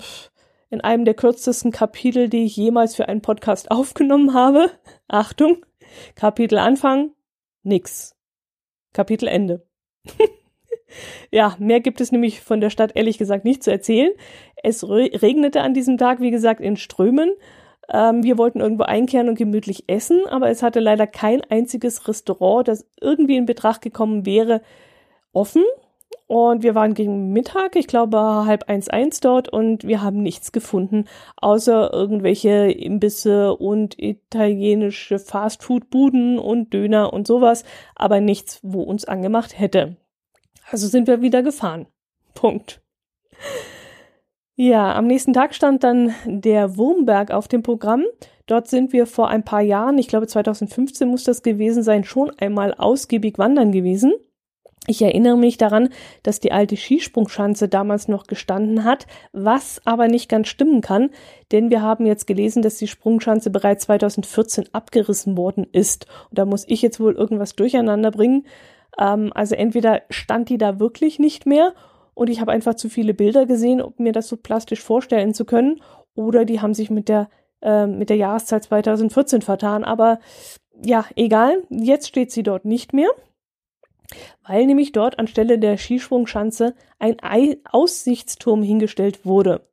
in 0.70 0.82
einem 0.82 1.06
der 1.06 1.14
kürzesten 1.14 1.72
Kapitel, 1.72 2.30
die 2.30 2.46
ich 2.46 2.58
jemals 2.58 2.96
für 2.96 3.08
einen 3.08 3.22
Podcast 3.22 3.70
aufgenommen 3.72 4.34
habe. 4.34 4.72
Achtung, 5.08 5.66
Kapitel 6.16 6.58
Anfang, 6.58 7.12
nix. 7.62 8.16
Kapitel 8.94 9.28
Ende. 9.28 9.66
ja, 11.32 11.56
mehr 11.60 11.80
gibt 11.80 12.02
es 12.02 12.12
nämlich 12.12 12.42
von 12.42 12.62
der 12.62 12.70
Stadt 12.70 12.92
ehrlich 12.96 13.18
gesagt 13.18 13.46
nicht 13.46 13.64
zu 13.64 13.72
erzählen. 13.72 14.12
Es 14.62 14.88
regnete 14.88 15.62
an 15.62 15.74
diesem 15.74 15.98
Tag, 15.98 16.22
wie 16.22 16.32
gesagt, 16.32 16.62
in 16.62 16.78
Strömen. 16.78 17.32
Ähm, 17.92 18.24
wir 18.24 18.38
wollten 18.38 18.62
irgendwo 18.62 18.84
einkehren 18.84 19.30
und 19.30 19.38
gemütlich 19.38 19.86
essen, 19.88 20.22
aber 20.28 20.50
es 20.50 20.64
hatte 20.64 20.80
leider 20.80 21.08
kein 21.08 21.42
einziges 21.42 22.08
Restaurant, 22.08 22.68
das 22.68 22.86
irgendwie 23.02 23.36
in 23.36 23.46
Betracht 23.46 23.82
gekommen 23.82 24.26
wäre, 24.26 24.62
offen. 25.34 25.64
Und 26.28 26.64
wir 26.64 26.74
waren 26.74 26.94
gegen 26.94 27.34
Mittag, 27.34 27.76
ich 27.76 27.88
glaube 27.88 28.18
halb 28.18 28.70
eins 28.70 28.88
eins 28.90 29.20
dort 29.20 29.50
und 29.50 29.86
wir 29.86 30.02
haben 30.02 30.24
nichts 30.24 30.52
gefunden, 30.52 31.06
außer 31.36 31.94
irgendwelche 31.94 32.72
Imbisse 32.72 33.56
und 33.56 34.00
italienische 34.00 35.20
Fastfood-Buden 35.20 36.40
und 36.40 36.74
Döner 36.74 37.12
und 37.14 37.28
sowas, 37.28 37.66
aber 37.96 38.22
nichts, 38.22 38.60
wo 38.64 38.82
uns 38.82 39.06
angemacht 39.06 39.60
hätte. 39.60 39.98
Also 40.74 40.88
sind 40.88 41.06
wir 41.06 41.22
wieder 41.22 41.44
gefahren. 41.44 41.86
Punkt. 42.34 42.82
Ja, 44.56 44.96
am 44.96 45.06
nächsten 45.06 45.32
Tag 45.32 45.54
stand 45.54 45.84
dann 45.84 46.16
der 46.26 46.78
Wurmberg 46.78 47.30
auf 47.30 47.48
dem 47.48 47.62
Programm. 47.62 48.06
Dort 48.48 48.68
sind 48.68 48.92
wir 48.92 49.06
vor 49.06 49.30
ein 49.30 49.46
paar 49.46 49.62
Jahren, 49.62 50.00
ich 50.00 50.08
glaube 50.08 50.26
2015 50.26 51.08
muss 51.08 51.26
das 51.26 51.44
gewesen 51.44 51.84
sein, 51.84 52.04
schon 52.04 52.32
einmal 52.40 52.74
ausgiebig 52.74 53.38
wandern 53.38 53.72
gewesen. 53.72 54.14
Ich 54.88 55.02
erinnere 55.02 55.38
mich 55.38 55.58
daran, 55.58 55.90
dass 56.24 56.40
die 56.40 56.52
alte 56.52 56.76
Skisprungschanze 56.76 57.70
damals 57.70 58.08
noch 58.08 58.26
gestanden 58.26 58.84
hat, 58.84 59.06
was 59.32 59.80
aber 59.86 60.08
nicht 60.08 60.28
ganz 60.28 60.50
stimmen 60.50 60.82
kann, 60.82 61.12
denn 61.52 61.70
wir 61.70 61.82
haben 61.82 62.06
jetzt 62.06 62.28
gelesen, 62.28 62.64
dass 62.64 62.78
die 62.78 62.88
Sprungschanze 62.88 63.50
bereits 63.50 63.86
2014 63.86 64.70
abgerissen 64.74 65.38
worden 65.38 65.68
ist. 65.72 66.08
Und 66.32 66.40
da 66.40 66.46
muss 66.46 66.66
ich 66.68 66.82
jetzt 66.82 67.00
wohl 67.00 67.14
irgendwas 67.14 67.56
durcheinander 67.56 68.12
bringen. 68.12 68.46
Ähm, 69.00 69.32
also 69.34 69.56
entweder 69.56 70.02
stand 70.10 70.50
die 70.50 70.58
da 70.58 70.80
wirklich 70.80 71.20
nicht 71.20 71.46
mehr 71.46 71.74
und 72.14 72.30
ich 72.30 72.40
habe 72.40 72.52
einfach 72.52 72.76
zu 72.76 72.90
viele 72.90 73.14
Bilder 73.14 73.46
gesehen, 73.46 73.82
um 73.82 73.94
mir 73.98 74.12
das 74.12 74.28
so 74.28 74.38
plastisch 74.38 74.82
vorstellen 74.82 75.34
zu 75.34 75.46
können, 75.46 75.82
oder 76.16 76.46
die 76.46 76.62
haben 76.62 76.74
sich 76.76 76.92
mit 76.92 77.10
der 77.10 77.30
äh, 77.62 77.88
mit 77.88 78.10
der 78.10 78.18
Jahreszahl 78.18 78.62
2014 78.62 79.42
vertan. 79.42 79.84
Aber 79.84 80.20
ja, 80.84 81.06
egal. 81.16 81.64
Jetzt 81.70 82.08
steht 82.08 82.32
sie 82.32 82.44
dort 82.44 82.66
nicht 82.66 82.94
mehr 82.94 83.10
weil 84.46 84.66
nämlich 84.66 84.92
dort 84.92 85.20
anstelle 85.20 85.60
der 85.60 85.78
Skisprungschanze 85.78 86.76
ein 87.00 87.18
Aussichtsturm 87.72 88.64
hingestellt 88.64 89.26
wurde. 89.26 89.68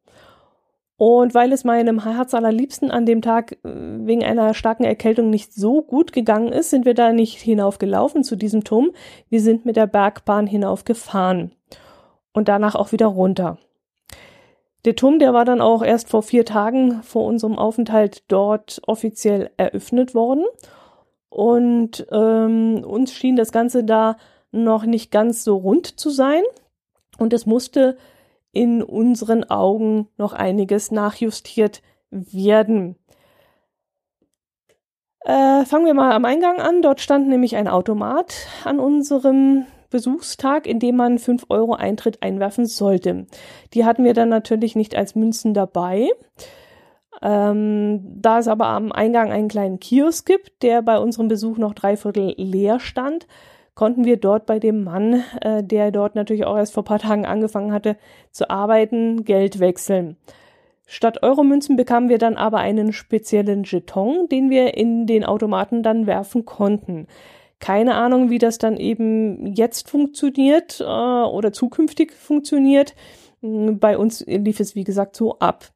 Und 1.01 1.33
weil 1.33 1.51
es 1.55 1.65
meinem 1.65 2.05
Herz 2.05 2.35
allerliebsten 2.35 2.91
an 2.91 3.07
dem 3.07 3.23
Tag 3.23 3.53
äh, 3.53 3.57
wegen 3.65 4.23
einer 4.23 4.53
starken 4.53 4.85
Erkältung 4.85 5.31
nicht 5.31 5.55
so 5.55 5.81
gut 5.81 6.13
gegangen 6.13 6.53
ist, 6.53 6.69
sind 6.69 6.85
wir 6.85 6.93
da 6.93 7.11
nicht 7.11 7.39
hinaufgelaufen 7.39 8.23
zu 8.23 8.37
diesem 8.37 8.65
Turm. 8.65 8.91
Wir 9.31 9.41
sind 9.41 9.65
mit 9.65 9.77
der 9.77 9.87
Bergbahn 9.87 10.47
hinaufgefahren 10.47 11.53
und 12.35 12.49
danach 12.49 12.75
auch 12.75 12.93
wieder 12.93 13.07
runter. 13.07 13.57
Der 14.85 14.95
Turm, 14.95 15.19
der 15.19 15.33
war 15.33 15.47
dann 15.47 15.63
auch 15.63 15.83
erst 15.83 16.11
vor 16.11 16.23
vier 16.23 16.45
Tagen 16.45 17.03
vor 17.03 17.25
unserem 17.25 17.57
Aufenthalt 17.57 18.25
dort 18.29 18.83
offiziell 18.87 19.49
eröffnet 19.57 20.15
worden. 20.15 20.45
Und 21.31 22.07
ähm, 22.13 22.85
uns 22.85 23.15
schien 23.15 23.37
das 23.37 23.53
Ganze 23.53 23.85
da 23.85 24.19
noch 24.53 24.85
nicht 24.85 25.11
ganz 25.11 25.45
so 25.45 25.57
rund 25.57 25.99
zu 25.99 26.11
sein. 26.11 26.43
Und 27.17 27.33
es 27.33 27.47
musste 27.47 27.97
in 28.53 28.83
unseren 28.83 29.45
Augen 29.45 30.09
noch 30.17 30.33
einiges 30.33 30.91
nachjustiert 30.91 31.83
werden. 32.11 32.97
Äh, 35.21 35.65
fangen 35.65 35.87
wir 35.87 35.95
mal 35.95 36.13
am 36.13 36.25
Eingang 36.25 36.61
an. 36.61 36.83
Dort 36.83 37.01
stand 37.01 37.29
nämlich 37.29 37.57
ein 37.57 37.69
Automat 37.69 38.35
an 38.65 38.81
unserem 38.81 39.67
Besuchstag, 39.91 40.67
in 40.67 40.79
dem 40.79 40.97
man 40.97 41.19
5 41.19 41.47
Euro 41.49 41.75
Eintritt 41.75 42.23
einwerfen 42.23 42.67
sollte. 42.67 43.27
Die 43.75 43.85
hatten 43.85 44.05
wir 44.05 44.15
dann 44.15 44.29
natürlich 44.29 44.77
nicht 44.77 44.95
als 44.95 45.15
Münzen 45.15 45.53
dabei. 45.53 46.09
Ähm, 47.23 48.01
da 48.23 48.39
es 48.39 48.49
aber 48.49 48.67
am 48.67 48.93
Eingang 48.93 49.31
einen 49.31 49.49
kleinen 49.49 49.79
Kiosk 49.79 50.27
gibt, 50.27 50.63
der 50.63 50.81
bei 50.81 50.99
unserem 50.99 51.29
Besuch 51.29 51.59
noch 51.59 51.75
dreiviertel 51.75 52.35
leer 52.39 52.81
stand, 52.81 53.27
konnten 53.75 54.05
wir 54.05 54.17
dort 54.17 54.47
bei 54.47 54.59
dem 54.59 54.85
Mann, 54.85 55.25
äh, 55.41 55.63
der 55.63 55.91
dort 55.91 56.15
natürlich 56.15 56.45
auch 56.45 56.57
erst 56.57 56.75
vor 56.75 56.85
paar 56.85 56.99
Tagen 56.99 57.27
angefangen 57.27 57.73
hatte 57.73 57.97
zu 58.31 58.51
arbeiten, 58.51 59.25
Geld 59.25 59.59
wechseln. 59.61 60.17
Statt 60.87 61.23
Euromünzen 61.23 61.77
bekamen 61.77 62.09
wir 62.09 62.19
dann 62.19 62.37
aber 62.37 62.59
einen 62.59 62.93
speziellen 62.93 63.63
Jeton, 63.63 64.29
den 64.29 64.51
wir 64.51 64.77
in 64.77 65.07
den 65.07 65.25
Automaten 65.25 65.85
dann 65.85 66.09
werfen 66.09 66.45
konnten. 66.45 67.07
Keine 67.61 67.95
Ahnung, 67.95 68.29
wie 68.31 68.39
das 68.39 68.59
dann 68.59 68.77
eben 68.77 69.55
jetzt 69.55 69.89
funktioniert 69.89 70.81
äh, 70.81 70.85
oder 70.85 71.53
zukünftig 71.53 72.13
funktioniert. 72.13 72.95
Bei 73.41 73.97
uns 73.97 74.25
lief 74.27 74.59
es, 74.61 74.75
wie 74.75 74.85
gesagt, 74.85 75.15
so 75.15 75.39
ab. 75.39 75.71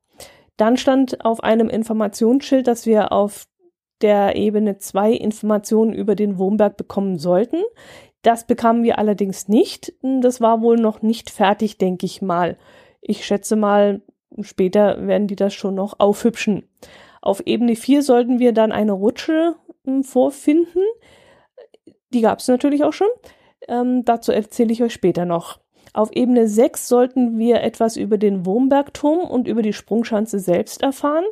Dann 0.56 0.76
stand 0.76 1.24
auf 1.24 1.42
einem 1.42 1.68
Informationsschild, 1.68 2.66
dass 2.66 2.86
wir 2.86 3.12
auf 3.12 3.46
der 4.04 4.36
Ebene 4.36 4.76
2 4.76 5.12
Informationen 5.12 5.94
über 5.94 6.14
den 6.14 6.36
Wurmberg 6.36 6.76
bekommen 6.76 7.18
sollten. 7.18 7.62
Das 8.20 8.46
bekamen 8.46 8.84
wir 8.84 8.98
allerdings 8.98 9.48
nicht. 9.48 9.94
Das 10.02 10.42
war 10.42 10.60
wohl 10.60 10.76
noch 10.76 11.00
nicht 11.00 11.30
fertig, 11.30 11.78
denke 11.78 12.04
ich 12.04 12.20
mal. 12.20 12.58
Ich 13.00 13.24
schätze 13.24 13.56
mal, 13.56 14.02
später 14.42 15.06
werden 15.06 15.26
die 15.26 15.36
das 15.36 15.54
schon 15.54 15.74
noch 15.74 15.98
aufhübschen. 16.00 16.68
Auf 17.22 17.42
Ebene 17.46 17.76
4 17.76 18.02
sollten 18.02 18.38
wir 18.38 18.52
dann 18.52 18.72
eine 18.72 18.92
Rutsche 18.92 19.56
hm, 19.86 20.04
vorfinden. 20.04 20.82
Die 22.12 22.20
gab 22.20 22.40
es 22.40 22.48
natürlich 22.48 22.84
auch 22.84 22.92
schon. 22.92 23.08
Ähm, 23.68 24.04
dazu 24.04 24.32
erzähle 24.32 24.72
ich 24.72 24.82
euch 24.82 24.92
später 24.92 25.24
noch. 25.24 25.60
Auf 25.94 26.10
Ebene 26.12 26.46
6 26.46 26.88
sollten 26.88 27.38
wir 27.38 27.62
etwas 27.62 27.96
über 27.96 28.18
den 28.18 28.44
Wurmbergturm 28.44 29.20
und 29.20 29.48
über 29.48 29.62
die 29.62 29.72
Sprungschanze 29.72 30.40
selbst 30.40 30.82
erfahren. 30.82 31.24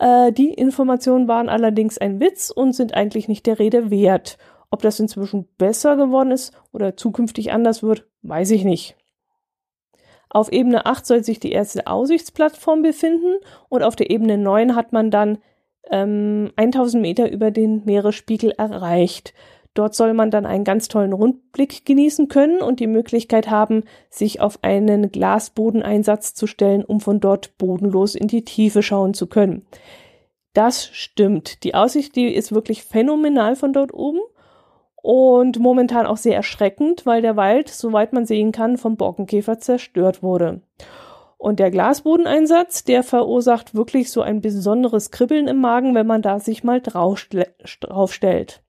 Äh, 0.00 0.32
die 0.32 0.52
Informationen 0.52 1.28
waren 1.28 1.48
allerdings 1.48 1.98
ein 1.98 2.20
Witz 2.20 2.50
und 2.50 2.72
sind 2.72 2.94
eigentlich 2.94 3.28
nicht 3.28 3.46
der 3.46 3.58
Rede 3.58 3.90
wert. 3.90 4.38
Ob 4.70 4.82
das 4.82 4.98
inzwischen 4.98 5.46
besser 5.58 5.96
geworden 5.96 6.30
ist 6.30 6.52
oder 6.72 6.96
zukünftig 6.96 7.52
anders 7.52 7.82
wird, 7.82 8.06
weiß 8.22 8.50
ich 8.52 8.64
nicht. 8.64 8.96
Auf 10.30 10.50
Ebene 10.52 10.86
8 10.86 11.04
soll 11.04 11.24
sich 11.24 11.40
die 11.40 11.52
erste 11.52 11.86
Aussichtsplattform 11.86 12.82
befinden 12.82 13.36
und 13.68 13.82
auf 13.82 13.96
der 13.96 14.10
Ebene 14.10 14.38
9 14.38 14.76
hat 14.76 14.92
man 14.92 15.10
dann 15.10 15.38
ähm, 15.90 16.52
1000 16.56 17.02
Meter 17.02 17.30
über 17.30 17.50
den 17.50 17.84
Meeresspiegel 17.84 18.52
erreicht. 18.52 19.34
Dort 19.74 19.94
soll 19.94 20.14
man 20.14 20.30
dann 20.30 20.46
einen 20.46 20.64
ganz 20.64 20.88
tollen 20.88 21.12
Rundblick 21.12 21.86
genießen 21.86 22.28
können 22.28 22.60
und 22.60 22.80
die 22.80 22.88
Möglichkeit 22.88 23.50
haben, 23.50 23.84
sich 24.08 24.40
auf 24.40 24.58
einen 24.62 25.12
Glasbodeneinsatz 25.12 26.34
zu 26.34 26.46
stellen, 26.46 26.84
um 26.84 27.00
von 27.00 27.20
dort 27.20 27.56
bodenlos 27.56 28.16
in 28.16 28.26
die 28.26 28.44
Tiefe 28.44 28.82
schauen 28.82 29.14
zu 29.14 29.28
können. 29.28 29.64
Das 30.54 30.86
stimmt. 30.86 31.62
Die 31.62 31.74
Aussicht, 31.74 32.16
die 32.16 32.34
ist 32.34 32.52
wirklich 32.52 32.82
phänomenal 32.82 33.54
von 33.54 33.72
dort 33.72 33.94
oben 33.94 34.20
und 34.96 35.60
momentan 35.60 36.06
auch 36.06 36.16
sehr 36.16 36.34
erschreckend, 36.34 37.06
weil 37.06 37.22
der 37.22 37.36
Wald, 37.36 37.68
soweit 37.68 38.12
man 38.12 38.26
sehen 38.26 38.50
kann, 38.50 38.76
vom 38.76 38.96
Borkenkäfer 38.96 39.60
zerstört 39.60 40.22
wurde. 40.22 40.62
Und 41.38 41.60
der 41.60 41.70
Glasbodeneinsatz, 41.70 42.84
der 42.84 43.02
verursacht 43.02 43.74
wirklich 43.74 44.10
so 44.10 44.20
ein 44.20 44.40
besonderes 44.40 45.10
Kribbeln 45.10 45.48
im 45.48 45.58
Magen, 45.58 45.94
wenn 45.94 46.06
man 46.06 46.20
da 46.20 46.38
sich 46.38 46.64
mal 46.64 46.82
draufstellt. 46.82 48.62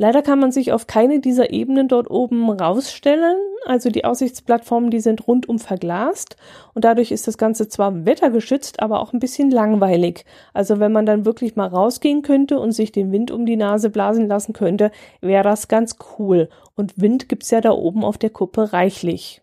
Leider 0.00 0.22
kann 0.22 0.38
man 0.38 0.50
sich 0.50 0.72
auf 0.72 0.86
keine 0.86 1.20
dieser 1.20 1.50
Ebenen 1.50 1.86
dort 1.86 2.10
oben 2.10 2.48
rausstellen. 2.48 3.36
Also 3.66 3.90
die 3.90 4.06
Aussichtsplattformen, 4.06 4.90
die 4.90 5.00
sind 5.00 5.28
rundum 5.28 5.58
verglast 5.58 6.36
und 6.72 6.86
dadurch 6.86 7.10
ist 7.10 7.28
das 7.28 7.36
Ganze 7.36 7.68
zwar 7.68 8.06
wettergeschützt, 8.06 8.80
aber 8.80 9.00
auch 9.00 9.12
ein 9.12 9.20
bisschen 9.20 9.50
langweilig. 9.50 10.24
Also 10.54 10.80
wenn 10.80 10.92
man 10.92 11.04
dann 11.04 11.26
wirklich 11.26 11.54
mal 11.54 11.66
rausgehen 11.66 12.22
könnte 12.22 12.58
und 12.58 12.72
sich 12.72 12.92
den 12.92 13.12
Wind 13.12 13.30
um 13.30 13.44
die 13.44 13.56
Nase 13.56 13.90
blasen 13.90 14.26
lassen 14.26 14.54
könnte, 14.54 14.90
wäre 15.20 15.44
das 15.44 15.68
ganz 15.68 15.96
cool. 16.18 16.48
Und 16.74 16.98
Wind 16.98 17.28
gibt's 17.28 17.50
ja 17.50 17.60
da 17.60 17.72
oben 17.72 18.02
auf 18.02 18.16
der 18.16 18.30
Kuppe 18.30 18.72
reichlich. 18.72 19.42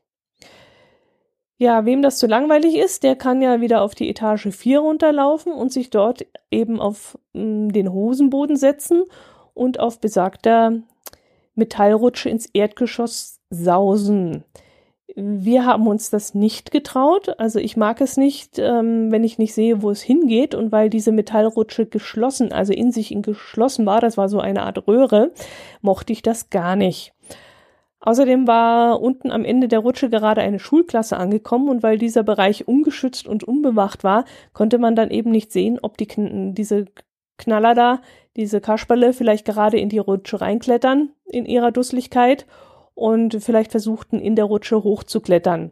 Ja, 1.59 1.85
wem 1.85 2.01
das 2.01 2.17
zu 2.17 2.25
langweilig 2.25 2.77
ist, 2.77 3.03
der 3.03 3.15
kann 3.15 3.43
ja 3.43 3.61
wieder 3.61 3.83
auf 3.83 3.93
die 3.93 4.09
Etage 4.09 4.47
4 4.49 4.79
runterlaufen 4.79 5.53
und 5.53 5.71
sich 5.71 5.91
dort 5.91 6.25
eben 6.49 6.79
auf 6.79 7.17
mh, 7.33 7.43
mm, 7.43 7.73
den 7.73 7.93
Hosenboden 7.93 8.55
setzen 8.55 9.03
und 9.57 9.79
auf 9.79 9.99
besagter 9.99 10.73
Metallrutsche 11.55 12.29
ins 12.29 12.45
Erdgeschoss 12.53 13.39
sausen. 13.49 14.43
Wir 15.15 15.65
haben 15.65 15.87
uns 15.87 16.11
das 16.11 16.35
nicht 16.35 16.71
getraut. 16.71 17.39
Also 17.39 17.59
ich 17.59 17.75
mag 17.75 18.01
es 18.01 18.17
nicht, 18.17 18.59
ähm, 18.59 19.11
wenn 19.11 19.23
ich 19.23 19.39
nicht 19.39 19.53
sehe, 19.53 19.81
wo 19.81 19.89
es 19.89 20.01
hingeht. 20.01 20.53
Und 20.53 20.71
weil 20.71 20.89
diese 20.89 21.11
Metallrutsche 21.11 21.87
geschlossen, 21.87 22.51
also 22.51 22.71
in 22.71 22.91
sich 22.91 23.11
in 23.11 23.23
geschlossen 23.23 23.85
war, 23.85 23.99
das 23.99 24.17
war 24.17 24.29
so 24.29 24.39
eine 24.39 24.61
Art 24.63 24.87
Röhre, 24.87 25.31
mochte 25.81 26.13
ich 26.13 26.21
das 26.21 26.51
gar 26.51 26.75
nicht. 26.75 27.13
Außerdem 27.99 28.47
war 28.47 29.01
unten 29.01 29.31
am 29.31 29.43
Ende 29.43 29.67
der 29.67 29.79
Rutsche 29.79 30.09
gerade 30.09 30.41
eine 30.41 30.59
Schulklasse 30.59 31.17
angekommen 31.17 31.67
und 31.67 31.81
weil 31.81 31.97
dieser 31.97 32.23
Bereich 32.23 32.67
ungeschützt 32.67 33.27
und 33.27 33.43
unbewacht 33.43 34.03
war, 34.03 34.25
konnte 34.53 34.77
man 34.77 34.95
dann 34.95 35.09
eben 35.09 35.31
nicht 35.31 35.51
sehen, 35.51 35.79
ob 35.81 35.97
die, 35.97 36.07
diese 36.53 36.85
Knaller 37.37 37.73
da, 37.73 38.01
diese 38.37 38.61
Kasperle, 38.61 39.11
vielleicht 39.13 39.45
gerade 39.45 39.77
in 39.77 39.89
die 39.89 39.97
Rutsche 39.97 40.39
reinklettern 40.39 41.09
in 41.25 41.45
ihrer 41.45 41.71
Dusseligkeit 41.71 42.45
und 42.93 43.43
vielleicht 43.43 43.71
versuchten, 43.71 44.19
in 44.19 44.35
der 44.35 44.45
Rutsche 44.45 44.83
hochzuklettern. 44.83 45.71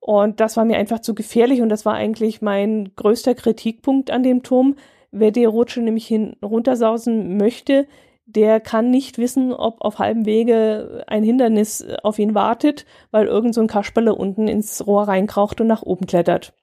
Und 0.00 0.40
das 0.40 0.56
war 0.56 0.64
mir 0.64 0.78
einfach 0.78 1.00
zu 1.00 1.14
gefährlich 1.14 1.60
und 1.60 1.68
das 1.68 1.84
war 1.84 1.94
eigentlich 1.94 2.40
mein 2.40 2.92
größter 2.96 3.34
Kritikpunkt 3.34 4.10
an 4.10 4.22
dem 4.22 4.42
Turm. 4.42 4.76
Wer 5.10 5.30
die 5.30 5.44
Rutsche 5.44 5.82
nämlich 5.82 6.06
hin 6.06 6.36
runtersausen 6.42 7.36
möchte, 7.36 7.86
der 8.26 8.60
kann 8.60 8.90
nicht 8.90 9.18
wissen, 9.18 9.52
ob 9.52 9.80
auf 9.82 9.98
halbem 9.98 10.24
Wege 10.24 11.04
ein 11.06 11.22
Hindernis 11.22 11.84
auf 12.02 12.18
ihn 12.18 12.34
wartet, 12.34 12.86
weil 13.10 13.26
irgend 13.26 13.54
so 13.54 13.60
ein 13.60 13.66
Kasperle 13.66 14.14
unten 14.14 14.48
ins 14.48 14.86
Rohr 14.86 15.08
reinkraucht 15.08 15.60
und 15.60 15.66
nach 15.66 15.82
oben 15.82 16.06
klettert. 16.06 16.54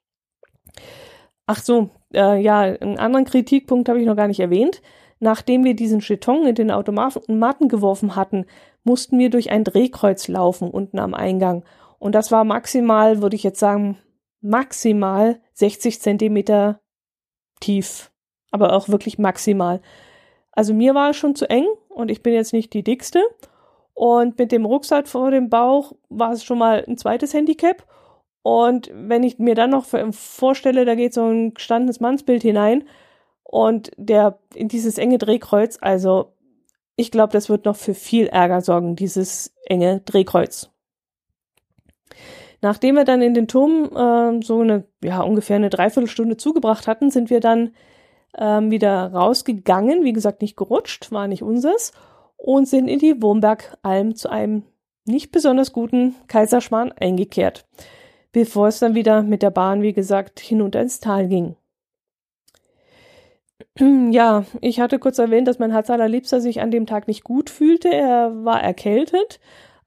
Ach 1.46 1.62
so, 1.62 1.90
äh, 2.14 2.40
ja, 2.40 2.60
einen 2.60 2.98
anderen 2.98 3.24
Kritikpunkt 3.24 3.88
habe 3.88 4.00
ich 4.00 4.06
noch 4.06 4.16
gar 4.16 4.28
nicht 4.28 4.40
erwähnt. 4.40 4.82
Nachdem 5.20 5.64
wir 5.64 5.74
diesen 5.74 6.00
Jeton 6.00 6.46
in 6.46 6.54
den 6.54 6.70
Automaten 6.70 7.68
geworfen 7.68 8.14
hatten, 8.14 8.46
mussten 8.84 9.18
wir 9.18 9.30
durch 9.30 9.50
ein 9.50 9.64
Drehkreuz 9.64 10.28
laufen 10.28 10.70
unten 10.70 10.98
am 10.98 11.14
Eingang. 11.14 11.64
Und 11.98 12.14
das 12.14 12.30
war 12.30 12.44
maximal, 12.44 13.20
würde 13.20 13.34
ich 13.34 13.42
jetzt 13.42 13.58
sagen, 13.58 13.98
maximal 14.40 15.40
60 15.54 16.00
Zentimeter 16.00 16.80
tief. 17.60 18.12
Aber 18.50 18.72
auch 18.72 18.88
wirklich 18.88 19.18
maximal. 19.18 19.80
Also 20.52 20.72
mir 20.72 20.94
war 20.94 21.10
es 21.10 21.16
schon 21.16 21.34
zu 21.34 21.50
eng 21.50 21.66
und 21.88 22.10
ich 22.10 22.22
bin 22.22 22.32
jetzt 22.32 22.52
nicht 22.52 22.72
die 22.72 22.84
dickste. 22.84 23.22
Und 23.94 24.38
mit 24.38 24.52
dem 24.52 24.64
Rucksack 24.64 25.08
vor 25.08 25.32
dem 25.32 25.50
Bauch 25.50 25.92
war 26.08 26.32
es 26.32 26.44
schon 26.44 26.58
mal 26.58 26.84
ein 26.86 26.96
zweites 26.96 27.34
Handicap. 27.34 27.84
Und 28.42 28.90
wenn 28.94 29.22
ich 29.22 29.38
mir 29.38 29.54
dann 29.54 29.70
noch 29.70 29.86
vorstelle, 30.10 30.84
da 30.84 30.94
geht 30.94 31.14
so 31.14 31.26
ein 31.26 31.54
gestandenes 31.54 32.00
Mannsbild 32.00 32.42
hinein 32.42 32.84
und 33.42 33.90
der 33.96 34.38
in 34.54 34.68
dieses 34.68 34.98
enge 34.98 35.18
Drehkreuz, 35.18 35.78
also 35.80 36.32
ich 36.96 37.10
glaube, 37.10 37.32
das 37.32 37.48
wird 37.48 37.64
noch 37.64 37.76
für 37.76 37.94
viel 37.94 38.26
Ärger 38.26 38.60
sorgen, 38.60 38.96
dieses 38.96 39.54
enge 39.66 40.00
Drehkreuz. 40.00 40.70
Nachdem 42.60 42.96
wir 42.96 43.04
dann 43.04 43.22
in 43.22 43.34
den 43.34 43.46
Turm 43.46 43.84
äh, 43.94 44.44
so 44.44 44.60
eine, 44.60 44.84
ja, 45.02 45.20
ungefähr 45.20 45.56
eine 45.56 45.70
Dreiviertelstunde 45.70 46.36
zugebracht 46.36 46.88
hatten, 46.88 47.10
sind 47.10 47.30
wir 47.30 47.40
dann 47.40 47.70
ähm, 48.36 48.70
wieder 48.70 49.12
rausgegangen, 49.12 50.04
wie 50.04 50.12
gesagt, 50.12 50.42
nicht 50.42 50.56
gerutscht, 50.56 51.12
war 51.12 51.28
nicht 51.28 51.42
unseres, 51.42 51.92
und 52.36 52.66
sind 52.66 52.88
in 52.88 52.98
die 52.98 53.20
Wurmbergalm 53.22 54.14
zu 54.14 54.28
einem 54.28 54.64
nicht 55.04 55.30
besonders 55.32 55.72
guten 55.72 56.14
Kaiserschmarrn 56.26 56.92
eingekehrt, 56.92 57.64
bevor 58.32 58.68
es 58.68 58.78
dann 58.78 58.94
wieder 58.94 59.22
mit 59.22 59.42
der 59.42 59.50
Bahn, 59.50 59.82
wie 59.82 59.92
gesagt, 59.92 60.40
hinunter 60.40 60.80
ins 60.80 61.00
Tal 61.00 61.28
ging. 61.28 61.56
Ja, 64.10 64.44
ich 64.60 64.80
hatte 64.80 64.98
kurz 64.98 65.18
erwähnt, 65.18 65.46
dass 65.46 65.58
mein 65.58 65.70
Herz 65.70 65.90
allerliebster 65.90 66.40
sich 66.40 66.60
an 66.60 66.70
dem 66.70 66.86
Tag 66.86 67.06
nicht 67.06 67.24
gut 67.24 67.50
fühlte. 67.50 67.88
Er 67.88 68.44
war 68.44 68.62
erkältet, 68.62 69.40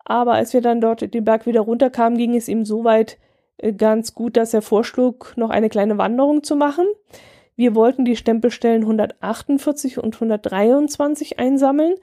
aber 0.05 0.33
als 0.33 0.53
wir 0.53 0.61
dann 0.61 0.81
dort 0.81 1.13
den 1.13 1.25
Berg 1.25 1.45
wieder 1.45 1.61
runterkamen, 1.61 2.17
ging 2.17 2.35
es 2.35 2.47
ihm 2.47 2.65
soweit 2.65 3.17
äh, 3.57 3.73
ganz 3.73 4.13
gut, 4.13 4.37
dass 4.37 4.53
er 4.53 4.61
vorschlug, 4.61 5.33
noch 5.35 5.49
eine 5.49 5.69
kleine 5.69 5.97
Wanderung 5.97 6.43
zu 6.43 6.55
machen. 6.55 6.85
Wir 7.55 7.75
wollten 7.75 8.05
die 8.05 8.15
Stempelstellen 8.15 8.83
148 8.83 9.99
und 9.99 10.15
123 10.15 11.39
einsammeln, 11.39 11.95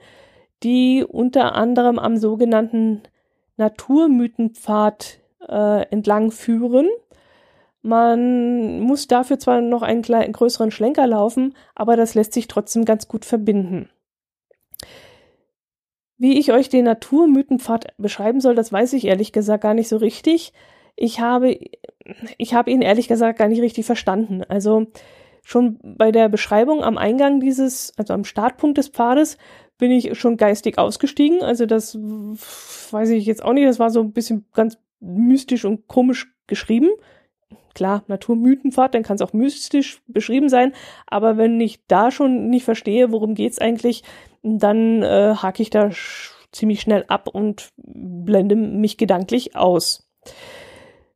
die 0.63 1.05
unter 1.07 1.55
anderem 1.55 1.99
am 1.99 2.17
sogenannten 2.17 3.01
Naturmythenpfad 3.57 5.19
äh, 5.49 5.81
entlang 5.91 6.31
führen. 6.31 6.87
Man 7.81 8.81
muss 8.81 9.07
dafür 9.07 9.39
zwar 9.39 9.61
noch 9.61 9.81
einen, 9.81 10.01
kleinen, 10.01 10.33
größeren 10.33 10.71
Schlenker 10.71 11.07
laufen, 11.07 11.55
aber 11.75 11.95
das 11.95 12.13
lässt 12.13 12.33
sich 12.33 12.47
trotzdem 12.47 12.85
ganz 12.85 13.07
gut 13.07 13.25
verbinden. 13.25 13.89
Wie 16.17 16.37
ich 16.37 16.51
euch 16.51 16.67
den 16.67 16.83
Naturmythenpfad 16.83 17.93
beschreiben 17.97 18.41
soll, 18.41 18.53
das 18.53 18.73
weiß 18.73 18.91
ich 18.93 19.05
ehrlich 19.05 19.31
gesagt 19.31 19.63
gar 19.63 19.73
nicht 19.73 19.87
so 19.87 19.95
richtig. 19.95 20.51
Ich 20.97 21.21
habe, 21.21 21.57
ich 22.37 22.53
habe 22.53 22.71
ihn 22.71 22.81
ehrlich 22.81 23.07
gesagt 23.07 23.39
gar 23.39 23.47
nicht 23.47 23.61
richtig 23.61 23.85
verstanden. 23.85 24.43
Also 24.43 24.87
schon 25.41 25.79
bei 25.81 26.11
der 26.11 26.27
Beschreibung 26.27 26.83
am 26.83 26.97
Eingang 26.97 27.39
dieses, 27.39 27.93
also 27.97 28.13
am 28.13 28.25
Startpunkt 28.25 28.77
des 28.77 28.89
Pfades, 28.89 29.37
bin 29.77 29.91
ich 29.91 30.19
schon 30.19 30.35
geistig 30.35 30.77
ausgestiegen. 30.77 31.41
Also 31.41 31.65
das 31.65 31.95
weiß 31.95 33.11
ich 33.11 33.25
jetzt 33.25 33.43
auch 33.43 33.53
nicht. 33.53 33.65
Das 33.65 33.79
war 33.79 33.89
so 33.89 34.01
ein 34.01 34.11
bisschen 34.11 34.45
ganz 34.53 34.77
mystisch 34.99 35.65
und 35.65 35.87
komisch 35.87 36.33
geschrieben. 36.47 36.89
Klar, 37.73 38.03
Naturmythenpfad, 38.07 38.93
dann 38.93 39.03
kann 39.03 39.15
es 39.15 39.21
auch 39.21 39.33
mystisch 39.33 40.01
beschrieben 40.07 40.49
sein. 40.49 40.73
Aber 41.07 41.37
wenn 41.37 41.59
ich 41.61 41.85
da 41.87 42.11
schon 42.11 42.49
nicht 42.49 42.65
verstehe, 42.65 43.11
worum 43.11 43.35
geht's 43.35 43.59
eigentlich, 43.59 44.03
dann 44.43 45.03
äh, 45.03 45.35
hake 45.35 45.61
ich 45.61 45.69
da 45.69 45.91
sch 45.91 46.35
ziemlich 46.51 46.81
schnell 46.81 47.05
ab 47.07 47.29
und 47.31 47.69
blende 47.77 48.55
mich 48.55 48.97
gedanklich 48.97 49.55
aus. 49.55 50.09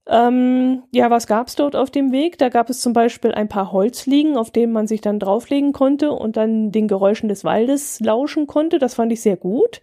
Ähm, 0.05 0.83
ja, 0.91 1.09
was 1.09 1.27
gab's 1.27 1.55
dort 1.55 1.75
auf 1.75 1.89
dem 1.89 2.11
Weg? 2.11 2.37
Da 2.37 2.49
gab 2.49 2.69
es 2.69 2.81
zum 2.81 2.93
Beispiel 2.93 3.31
ein 3.31 3.47
paar 3.47 3.71
Holzliegen, 3.71 4.37
auf 4.37 4.51
denen 4.51 4.73
man 4.73 4.85
sich 4.85 5.01
dann 5.01 5.19
drauflegen 5.19 5.71
konnte 5.71 6.11
und 6.11 6.35
dann 6.35 6.71
den 6.71 6.87
Geräuschen 6.87 7.29
des 7.29 7.43
Waldes 7.45 7.99
lauschen 8.01 8.45
konnte. 8.45 8.79
Das 8.79 8.95
fand 8.95 9.11
ich 9.13 9.21
sehr 9.21 9.37
gut. 9.37 9.81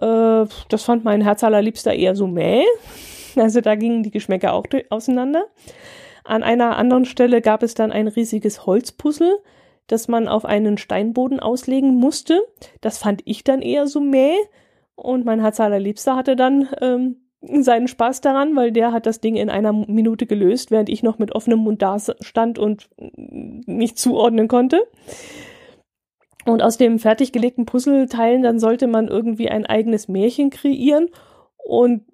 Äh, 0.00 0.46
das 0.68 0.84
fand 0.84 1.04
mein 1.04 1.20
Herz 1.20 1.44
allerliebster 1.44 1.94
eher 1.94 2.14
so 2.14 2.26
mäh. 2.26 2.64
Also 3.34 3.62
da 3.62 3.76
gingen 3.76 4.02
die 4.02 4.10
Geschmäcker 4.10 4.52
auch 4.52 4.66
auseinander. 4.90 5.46
An 6.22 6.42
einer 6.42 6.76
anderen 6.76 7.06
Stelle 7.06 7.40
gab 7.40 7.62
es 7.62 7.72
dann 7.72 7.90
ein 7.90 8.06
riesiges 8.06 8.66
Holzpuzzle, 8.66 9.38
das 9.86 10.06
man 10.06 10.28
auf 10.28 10.44
einen 10.44 10.76
Steinboden 10.76 11.40
auslegen 11.40 11.94
musste. 11.94 12.42
Das 12.82 12.98
fand 12.98 13.22
ich 13.24 13.42
dann 13.42 13.62
eher 13.62 13.86
so 13.86 14.00
mäh. 14.00 14.34
Und 14.94 15.24
mein 15.24 15.40
Herz 15.40 15.60
allerliebster 15.60 16.14
hatte 16.14 16.36
dann 16.36 16.68
ähm, 16.82 17.16
seinen 17.62 17.88
Spaß 17.88 18.20
daran, 18.20 18.54
weil 18.54 18.70
der 18.70 18.92
hat 18.92 19.06
das 19.06 19.20
Ding 19.20 19.36
in 19.36 19.50
einer 19.50 19.72
Minute 19.72 20.26
gelöst, 20.26 20.70
während 20.70 20.88
ich 20.88 21.02
noch 21.02 21.18
mit 21.18 21.34
offenem 21.34 21.60
Mund 21.60 21.82
da 21.82 21.96
stand 22.20 22.58
und 22.58 22.88
nicht 22.98 23.98
zuordnen 23.98 24.48
konnte. 24.48 24.82
Und 26.44 26.62
aus 26.62 26.76
dem 26.76 26.98
fertig 26.98 27.32
gelegten 27.32 27.66
Puzzleteilen, 27.66 28.42
dann 28.42 28.58
sollte 28.58 28.86
man 28.86 29.08
irgendwie 29.08 29.48
ein 29.48 29.66
eigenes 29.66 30.08
Märchen 30.08 30.50
kreieren. 30.50 31.08
Und 31.56 32.04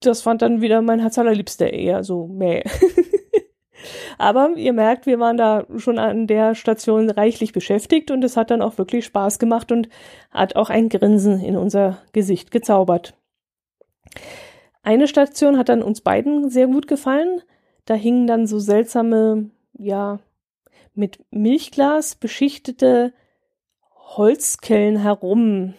das 0.00 0.22
fand 0.22 0.42
dann 0.42 0.60
wieder 0.60 0.82
mein 0.82 1.00
Herz 1.00 1.18
allerliebster 1.18 1.72
eher 1.72 2.04
so 2.04 2.26
mäh. 2.26 2.62
Aber 4.18 4.50
ihr 4.56 4.72
merkt, 4.72 5.06
wir 5.06 5.18
waren 5.18 5.36
da 5.36 5.66
schon 5.76 5.98
an 5.98 6.26
der 6.26 6.54
Station 6.54 7.10
reichlich 7.10 7.52
beschäftigt 7.52 8.10
und 8.10 8.22
es 8.24 8.36
hat 8.36 8.50
dann 8.50 8.62
auch 8.62 8.78
wirklich 8.78 9.04
Spaß 9.04 9.38
gemacht 9.38 9.72
und 9.72 9.88
hat 10.30 10.56
auch 10.56 10.70
ein 10.70 10.88
Grinsen 10.88 11.40
in 11.40 11.56
unser 11.56 11.98
Gesicht 12.12 12.50
gezaubert. 12.50 13.14
Eine 14.82 15.08
Station 15.08 15.58
hat 15.58 15.68
dann 15.68 15.82
uns 15.82 16.00
beiden 16.00 16.50
sehr 16.50 16.66
gut 16.66 16.86
gefallen. 16.86 17.42
Da 17.86 17.94
hingen 17.94 18.26
dann 18.26 18.46
so 18.46 18.58
seltsame, 18.58 19.50
ja, 19.78 20.20
mit 20.94 21.18
Milchglas 21.30 22.14
beschichtete 22.14 23.12
Holzkellen 24.04 24.96
herum. 24.96 25.74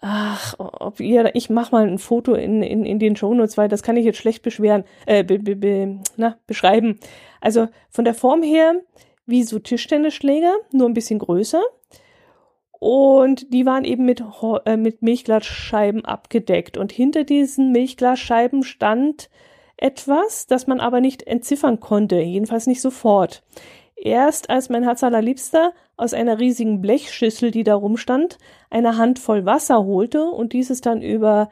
Ach, 0.00 0.54
ob 0.58 0.98
ihr, 0.98 1.30
ich 1.34 1.48
mach 1.48 1.70
mal 1.70 1.86
ein 1.86 1.98
Foto 1.98 2.34
in, 2.34 2.62
in, 2.62 2.84
in 2.84 2.98
den 2.98 3.14
Shownotes, 3.14 3.56
weil 3.56 3.68
das 3.68 3.82
kann 3.82 3.96
ich 3.96 4.04
jetzt 4.04 4.18
schlecht 4.18 4.42
beschweren, 4.42 4.84
äh, 5.06 5.22
be, 5.22 5.38
be, 5.38 5.54
be, 5.54 6.00
na, 6.16 6.36
beschreiben. 6.46 6.98
Also 7.40 7.68
von 7.90 8.04
der 8.04 8.14
Form 8.14 8.42
her 8.42 8.80
wie 9.26 9.44
so 9.44 9.58
Tischtennisschläger, 9.58 10.54
nur 10.72 10.88
ein 10.88 10.94
bisschen 10.94 11.20
größer. 11.20 11.62
Und 12.80 13.52
die 13.52 13.64
waren 13.64 13.84
eben 13.84 14.04
mit, 14.04 14.24
äh, 14.64 14.76
mit 14.76 15.02
Milchglasscheiben 15.02 16.04
abgedeckt. 16.04 16.76
Und 16.76 16.90
hinter 16.90 17.22
diesen 17.22 17.70
Milchglasscheiben 17.70 18.64
stand 18.64 19.30
etwas, 19.76 20.46
das 20.48 20.66
man 20.66 20.80
aber 20.80 21.00
nicht 21.00 21.22
entziffern 21.22 21.78
konnte, 21.78 22.16
jedenfalls 22.16 22.66
nicht 22.66 22.80
sofort. 22.80 23.44
Erst 24.04 24.50
als 24.50 24.68
mein 24.68 24.82
Herz 24.82 25.04
allerliebster 25.04 25.72
aus 25.96 26.12
einer 26.12 26.40
riesigen 26.40 26.80
Blechschüssel, 26.80 27.52
die 27.52 27.62
da 27.62 27.76
rumstand, 27.76 28.36
eine 28.68 28.96
Handvoll 28.96 29.46
Wasser 29.46 29.84
holte 29.84 30.24
und 30.24 30.52
dieses 30.54 30.80
dann 30.80 31.02
über 31.02 31.50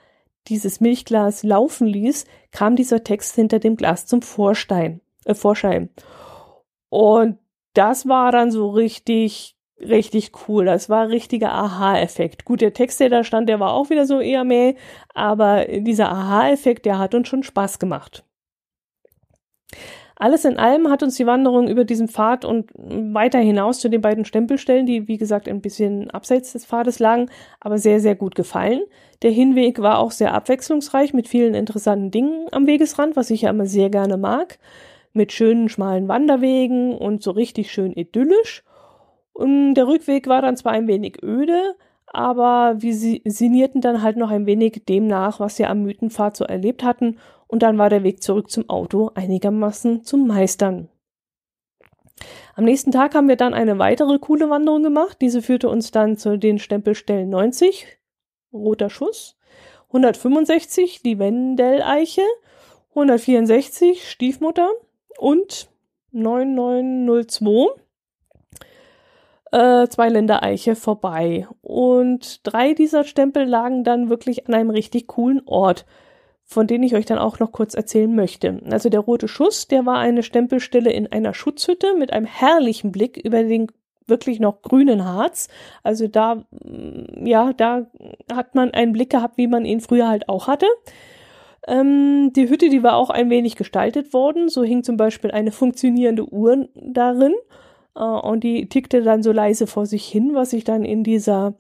dieses 0.48 0.80
Milchglas 0.80 1.44
laufen 1.44 1.86
ließ, 1.86 2.24
kam 2.50 2.74
dieser 2.74 3.04
Text 3.04 3.36
hinter 3.36 3.60
dem 3.60 3.76
Glas 3.76 4.06
zum 4.06 4.20
Vorstein, 4.20 5.00
äh, 5.26 5.34
Vorschein. 5.34 5.90
Und 6.88 7.38
das 7.74 8.08
war 8.08 8.32
dann 8.32 8.50
so 8.50 8.70
richtig 8.70 9.56
richtig 9.78 10.32
cool. 10.48 10.64
Das 10.64 10.90
war 10.90 11.08
richtiger 11.08 11.52
Aha-Effekt. 11.52 12.44
Gut, 12.44 12.62
der 12.62 12.74
Text, 12.74 12.98
der 12.98 13.10
da 13.10 13.22
stand, 13.22 13.48
der 13.48 13.60
war 13.60 13.74
auch 13.74 13.90
wieder 13.90 14.06
so 14.06 14.18
eher 14.18 14.42
mehr, 14.42 14.74
aber 15.14 15.66
dieser 15.66 16.10
Aha-Effekt, 16.10 16.84
der 16.84 16.98
hat 16.98 17.14
uns 17.14 17.28
schon 17.28 17.44
Spaß 17.44 17.78
gemacht. 17.78 18.24
Alles 20.20 20.44
in 20.44 20.59
allem 20.59 20.90
hat 20.90 21.02
uns 21.02 21.16
die 21.16 21.24
Wanderung 21.24 21.66
über 21.66 21.85
diesen 21.85 22.06
Pfad 22.06 22.44
und 22.44 22.70
weiter 22.74 23.38
hinaus 23.38 23.80
zu 23.80 23.88
den 23.88 24.02
beiden 24.02 24.26
Stempelstellen, 24.26 24.85
die 24.85 25.09
wie 25.09 25.16
gesagt 25.16 25.48
ein 25.48 25.62
bisschen 25.62 26.11
abseits 26.11 26.52
des 26.52 26.66
Pfades 26.66 26.98
lagen, 26.98 27.30
aber 27.59 27.78
sehr, 27.78 28.00
sehr 28.00 28.16
gut 28.16 28.35
gefallen. 28.35 28.83
Der 29.22 29.30
Hinweg 29.30 29.80
war 29.80 29.98
auch 29.98 30.11
sehr 30.11 30.35
abwechslungsreich 30.35 31.14
mit 31.14 31.26
vielen 31.26 31.54
interessanten 31.54 32.11
Dingen 32.11 32.48
am 32.52 32.66
Wegesrand, 32.66 33.16
was 33.16 33.30
ich 33.30 33.42
ja 33.42 33.50
immer 33.50 33.64
sehr 33.64 33.88
gerne 33.88 34.18
mag. 34.18 34.59
Mit 35.14 35.33
schönen, 35.33 35.70
schmalen 35.70 36.06
Wanderwegen 36.06 36.98
und 36.98 37.22
so 37.22 37.30
richtig 37.30 37.72
schön 37.72 37.94
idyllisch. 37.94 38.62
Und 39.33 39.72
der 39.72 39.88
Rückweg 39.88 40.26
war 40.26 40.42
dann 40.42 40.59
zwar 40.59 40.72
ein 40.72 40.87
wenig 40.87 41.22
öde, 41.22 41.76
aber 42.06 42.74
wir 42.76 42.92
sinnierten 42.92 43.80
dann 43.80 44.02
halt 44.02 44.18
noch 44.18 44.30
ein 44.30 44.44
wenig 44.44 44.83
dem 44.87 45.06
nach, 45.06 45.40
was 45.40 45.59
wir 45.59 45.70
am 45.70 45.83
Mythenpfad 45.83 46.37
so 46.37 46.44
erlebt 46.44 46.85
hatten, 46.85 47.16
und 47.50 47.64
dann 47.64 47.78
war 47.78 47.90
der 47.90 48.04
Weg 48.04 48.22
zurück 48.22 48.48
zum 48.48 48.70
Auto 48.70 49.10
einigermaßen 49.14 50.04
zum 50.04 50.28
Meistern. 50.28 50.88
Am 52.54 52.64
nächsten 52.64 52.92
Tag 52.92 53.14
haben 53.14 53.28
wir 53.28 53.34
dann 53.34 53.54
eine 53.54 53.78
weitere 53.78 54.20
coole 54.20 54.48
Wanderung 54.50 54.84
gemacht. 54.84 55.16
Diese 55.20 55.42
führte 55.42 55.68
uns 55.68 55.90
dann 55.90 56.16
zu 56.16 56.38
den 56.38 56.60
Stempelstellen 56.60 57.28
90, 57.28 57.86
Roter 58.52 58.88
Schuss, 58.88 59.36
165, 59.88 61.02
die 61.02 61.18
Wendeleiche, 61.18 62.22
164, 62.90 64.08
Stiefmutter 64.08 64.70
und 65.18 65.70
9902, 66.12 67.66
äh, 69.50 69.88
Zweiländereiche 69.88 70.76
vorbei. 70.76 71.48
Und 71.62 72.46
drei 72.46 72.74
dieser 72.74 73.02
Stempel 73.02 73.44
lagen 73.44 73.82
dann 73.82 74.08
wirklich 74.08 74.46
an 74.46 74.54
einem 74.54 74.70
richtig 74.70 75.08
coolen 75.08 75.42
Ort, 75.46 75.84
von 76.50 76.66
denen 76.66 76.82
ich 76.82 76.96
euch 76.96 77.06
dann 77.06 77.18
auch 77.18 77.38
noch 77.38 77.52
kurz 77.52 77.74
erzählen 77.74 78.12
möchte. 78.12 78.60
Also 78.68 78.88
der 78.88 78.98
Rote 78.98 79.28
Schuss, 79.28 79.68
der 79.68 79.86
war 79.86 79.98
eine 79.98 80.24
Stempelstelle 80.24 80.90
in 80.90 81.06
einer 81.06 81.32
Schutzhütte 81.32 81.94
mit 81.96 82.12
einem 82.12 82.26
herrlichen 82.26 82.90
Blick 82.90 83.16
über 83.18 83.44
den 83.44 83.68
wirklich 84.08 84.40
noch 84.40 84.60
grünen 84.60 85.04
Harz. 85.04 85.46
Also 85.84 86.08
da, 86.08 86.42
mm, 86.50 87.24
ja, 87.24 87.52
da 87.52 87.86
hat 88.34 88.56
man 88.56 88.72
einen 88.72 88.92
Blick 88.92 89.10
gehabt, 89.10 89.38
wie 89.38 89.46
man 89.46 89.64
ihn 89.64 89.80
früher 89.80 90.08
halt 90.08 90.28
auch 90.28 90.48
hatte. 90.48 90.66
Ähm, 91.68 92.32
die 92.34 92.48
Hütte, 92.48 92.68
die 92.68 92.82
war 92.82 92.96
auch 92.96 93.10
ein 93.10 93.30
wenig 93.30 93.54
gestaltet 93.54 94.12
worden. 94.12 94.48
So 94.48 94.64
hing 94.64 94.82
zum 94.82 94.96
Beispiel 94.96 95.30
eine 95.30 95.52
funktionierende 95.52 96.24
Uhr 96.32 96.68
darin. 96.74 97.34
Äh, 97.94 98.02
und 98.02 98.42
die 98.42 98.68
tickte 98.68 99.02
dann 99.02 99.22
so 99.22 99.30
leise 99.30 99.68
vor 99.68 99.86
sich 99.86 100.04
hin, 100.04 100.30
was 100.34 100.52
ich 100.52 100.64
dann 100.64 100.84
in 100.84 101.04
dieser, 101.04 101.54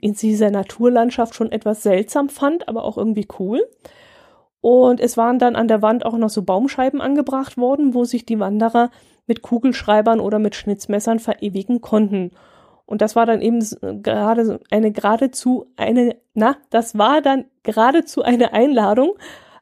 in 0.00 0.12
dieser 0.12 0.52
Naturlandschaft 0.52 1.34
schon 1.34 1.50
etwas 1.50 1.82
seltsam 1.82 2.28
fand, 2.28 2.68
aber 2.68 2.84
auch 2.84 2.96
irgendwie 2.96 3.26
cool. 3.40 3.60
Und 4.60 5.00
es 5.00 5.16
waren 5.16 5.38
dann 5.38 5.56
an 5.56 5.68
der 5.68 5.82
Wand 5.82 6.04
auch 6.04 6.16
noch 6.16 6.28
so 6.28 6.42
Baumscheiben 6.42 7.00
angebracht 7.00 7.56
worden, 7.56 7.94
wo 7.94 8.04
sich 8.04 8.26
die 8.26 8.38
Wanderer 8.38 8.90
mit 9.26 9.42
Kugelschreibern 9.42 10.20
oder 10.20 10.38
mit 10.38 10.54
Schnitzmessern 10.54 11.18
verewigen 11.18 11.80
konnten. 11.80 12.32
Und 12.84 13.00
das 13.00 13.14
war 13.14 13.24
dann 13.24 13.40
eben 13.40 13.64
gerade 14.02 14.58
eine 14.70 14.90
geradezu 14.90 15.66
eine, 15.76 16.16
na, 16.34 16.56
das 16.70 16.98
war 16.98 17.22
dann 17.22 17.44
geradezu 17.62 18.22
eine 18.22 18.52
Einladung, 18.52 19.12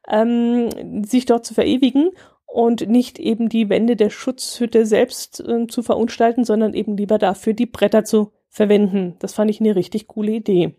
ähm, 0.09 1.05
sich 1.05 1.27
dort 1.27 1.45
zu 1.45 1.53
verewigen 1.53 2.11
und 2.47 2.89
nicht 2.89 3.19
eben 3.19 3.51
die 3.51 3.69
Wände 3.69 3.97
der 3.97 4.09
Schutzhütte 4.09 4.87
selbst 4.87 5.41
äh, 5.47 5.67
zu 5.67 5.83
verunstalten, 5.83 6.45
sondern 6.45 6.73
eben 6.73 6.97
lieber 6.97 7.19
dafür 7.19 7.53
die 7.53 7.67
Bretter 7.67 8.05
zu 8.05 8.33
verwenden. 8.49 9.17
Das 9.19 9.35
fand 9.35 9.51
ich 9.51 9.61
eine 9.61 9.77
richtig 9.77 10.09
coole 10.09 10.33
Idee. 10.33 10.75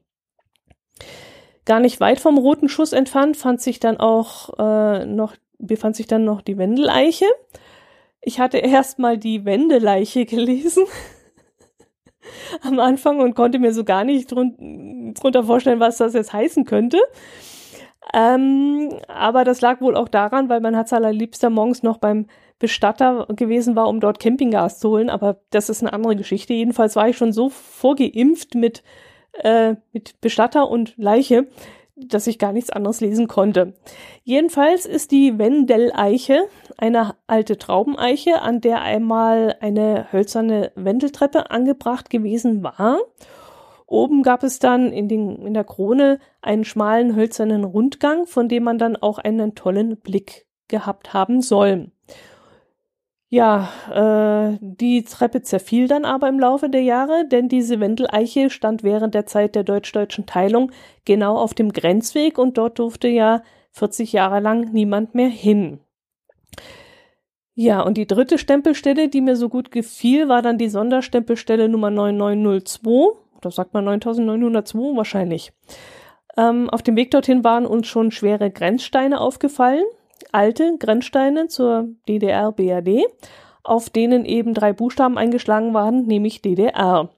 Gar 1.65 1.79
nicht 1.79 1.99
weit 1.99 2.19
vom 2.19 2.37
roten 2.37 2.69
Schuss 2.69 2.93
entfernt 2.93 3.37
fand 3.37 3.61
sich 3.61 3.79
dann 3.79 3.97
auch 3.97 4.57
äh, 4.57 5.05
noch 5.05 5.35
befand 5.59 5.95
sich 5.95 6.07
dann 6.07 6.23
noch 6.23 6.41
die 6.41 6.57
Wendeleiche. 6.57 7.25
Ich 8.21 8.39
hatte 8.39 8.57
erst 8.57 8.99
mal 8.99 9.17
die 9.17 9.45
Wendeleiche 9.45 10.25
gelesen 10.25 10.85
am 12.61 12.79
Anfang 12.79 13.19
und 13.19 13.35
konnte 13.35 13.59
mir 13.59 13.73
so 13.73 13.83
gar 13.83 14.03
nicht 14.03 14.31
drun 14.31 15.13
drunter 15.19 15.43
vorstellen, 15.43 15.79
was 15.79 15.97
das 15.97 16.13
jetzt 16.13 16.33
heißen 16.33 16.65
könnte. 16.65 16.99
Ähm, 18.13 18.89
aber 19.07 19.43
das 19.43 19.61
lag 19.61 19.81
wohl 19.81 19.95
auch 19.95 20.07
daran, 20.07 20.49
weil 20.49 20.61
mein 20.61 20.73
Herz 20.73 20.93
allerliebster 20.93 21.49
morgens 21.49 21.83
noch 21.83 21.97
beim 21.97 22.25
Bestatter 22.57 23.27
gewesen 23.35 23.75
war, 23.75 23.87
um 23.87 23.99
dort 23.99 24.19
Campinggas 24.19 24.79
zu 24.79 24.89
holen. 24.89 25.09
Aber 25.09 25.41
das 25.51 25.69
ist 25.69 25.81
eine 25.81 25.93
andere 25.93 26.15
Geschichte. 26.15 26.53
Jedenfalls 26.53 26.95
war 26.95 27.07
ich 27.07 27.17
schon 27.17 27.33
so 27.33 27.49
vorgeimpft 27.49 28.55
mit, 28.55 28.83
äh, 29.43 29.75
mit 29.91 30.19
Bestatter 30.21 30.69
und 30.69 30.97
Leiche, 30.97 31.47
dass 31.95 32.27
ich 32.27 32.39
gar 32.39 32.53
nichts 32.53 32.69
anderes 32.69 33.01
lesen 33.01 33.27
konnte. 33.27 33.73
Jedenfalls 34.23 34.85
ist 34.85 35.11
die 35.11 35.37
Wendeleiche 35.37 36.47
eine 36.77 37.15
alte 37.27 37.57
Traubeneiche, 37.57 38.41
an 38.41 38.61
der 38.61 38.81
einmal 38.81 39.55
eine 39.59 40.11
hölzerne 40.11 40.71
Wendeltreppe 40.75 41.51
angebracht 41.51 42.09
gewesen 42.09 42.63
war. 42.63 42.99
Oben 43.85 44.21
gab 44.21 44.43
es 44.43 44.59
dann 44.59 44.93
in, 44.93 45.07
den, 45.07 45.45
in 45.45 45.53
der 45.53 45.63
Krone 45.63 46.19
einen 46.41 46.63
schmalen 46.63 47.15
hölzernen 47.15 47.63
Rundgang, 47.63 48.27
von 48.27 48.47
dem 48.47 48.63
man 48.63 48.77
dann 48.77 48.95
auch 48.95 49.17
einen 49.17 49.55
tollen 49.55 49.97
Blick 49.97 50.45
gehabt 50.67 51.13
haben 51.13 51.41
soll. 51.41 51.91
Ja, 53.31 53.69
äh, 53.93 54.57
die 54.59 55.03
Treppe 55.03 55.43
zerfiel 55.43 55.87
dann 55.87 56.03
aber 56.03 56.27
im 56.27 56.39
Laufe 56.39 56.67
der 56.67 56.81
Jahre, 56.81 57.27
denn 57.27 57.47
diese 57.47 57.79
Wendeleiche 57.79 58.49
stand 58.49 58.81
während 58.81 59.13
der 59.13 59.27
Zeit 59.27 59.53
der 59.53 59.63
deutsch-deutschen 59.63 60.25
Teilung 60.25 60.71
genau 61.05 61.37
auf 61.37 61.53
dem 61.53 61.71
Grenzweg 61.71 62.39
und 62.39 62.57
dort 62.57 62.79
durfte 62.79 63.07
ja 63.07 63.43
40 63.73 64.13
Jahre 64.13 64.39
lang 64.39 64.73
niemand 64.73 65.13
mehr 65.13 65.29
hin. 65.29 65.79
Ja, 67.53 67.81
und 67.81 67.97
die 67.97 68.07
dritte 68.07 68.39
Stempelstelle, 68.39 69.09
die 69.09 69.21
mir 69.21 69.35
so 69.35 69.47
gut 69.47 69.69
gefiel, 69.69 70.27
war 70.27 70.41
dann 70.41 70.57
die 70.57 70.69
Sonderstempelstelle 70.69 71.69
Nummer 71.69 71.91
9902. 71.91 73.15
Da 73.41 73.51
sagt 73.51 73.75
man 73.75 73.83
9902 73.85 74.97
wahrscheinlich. 74.97 75.51
Ähm, 76.35 76.67
auf 76.69 76.81
dem 76.81 76.95
Weg 76.95 77.11
dorthin 77.11 77.43
waren 77.43 77.67
uns 77.67 77.85
schon 77.85 78.09
schwere 78.09 78.49
Grenzsteine 78.49 79.19
aufgefallen 79.19 79.83
alte 80.31 80.77
Grenzsteine 80.77 81.47
zur 81.47 81.89
DDR-BRD, 82.07 83.05
auf 83.63 83.89
denen 83.89 84.25
eben 84.25 84.53
drei 84.53 84.73
Buchstaben 84.73 85.17
eingeschlagen 85.17 85.73
waren, 85.73 86.05
nämlich 86.05 86.41
DDR. 86.41 87.09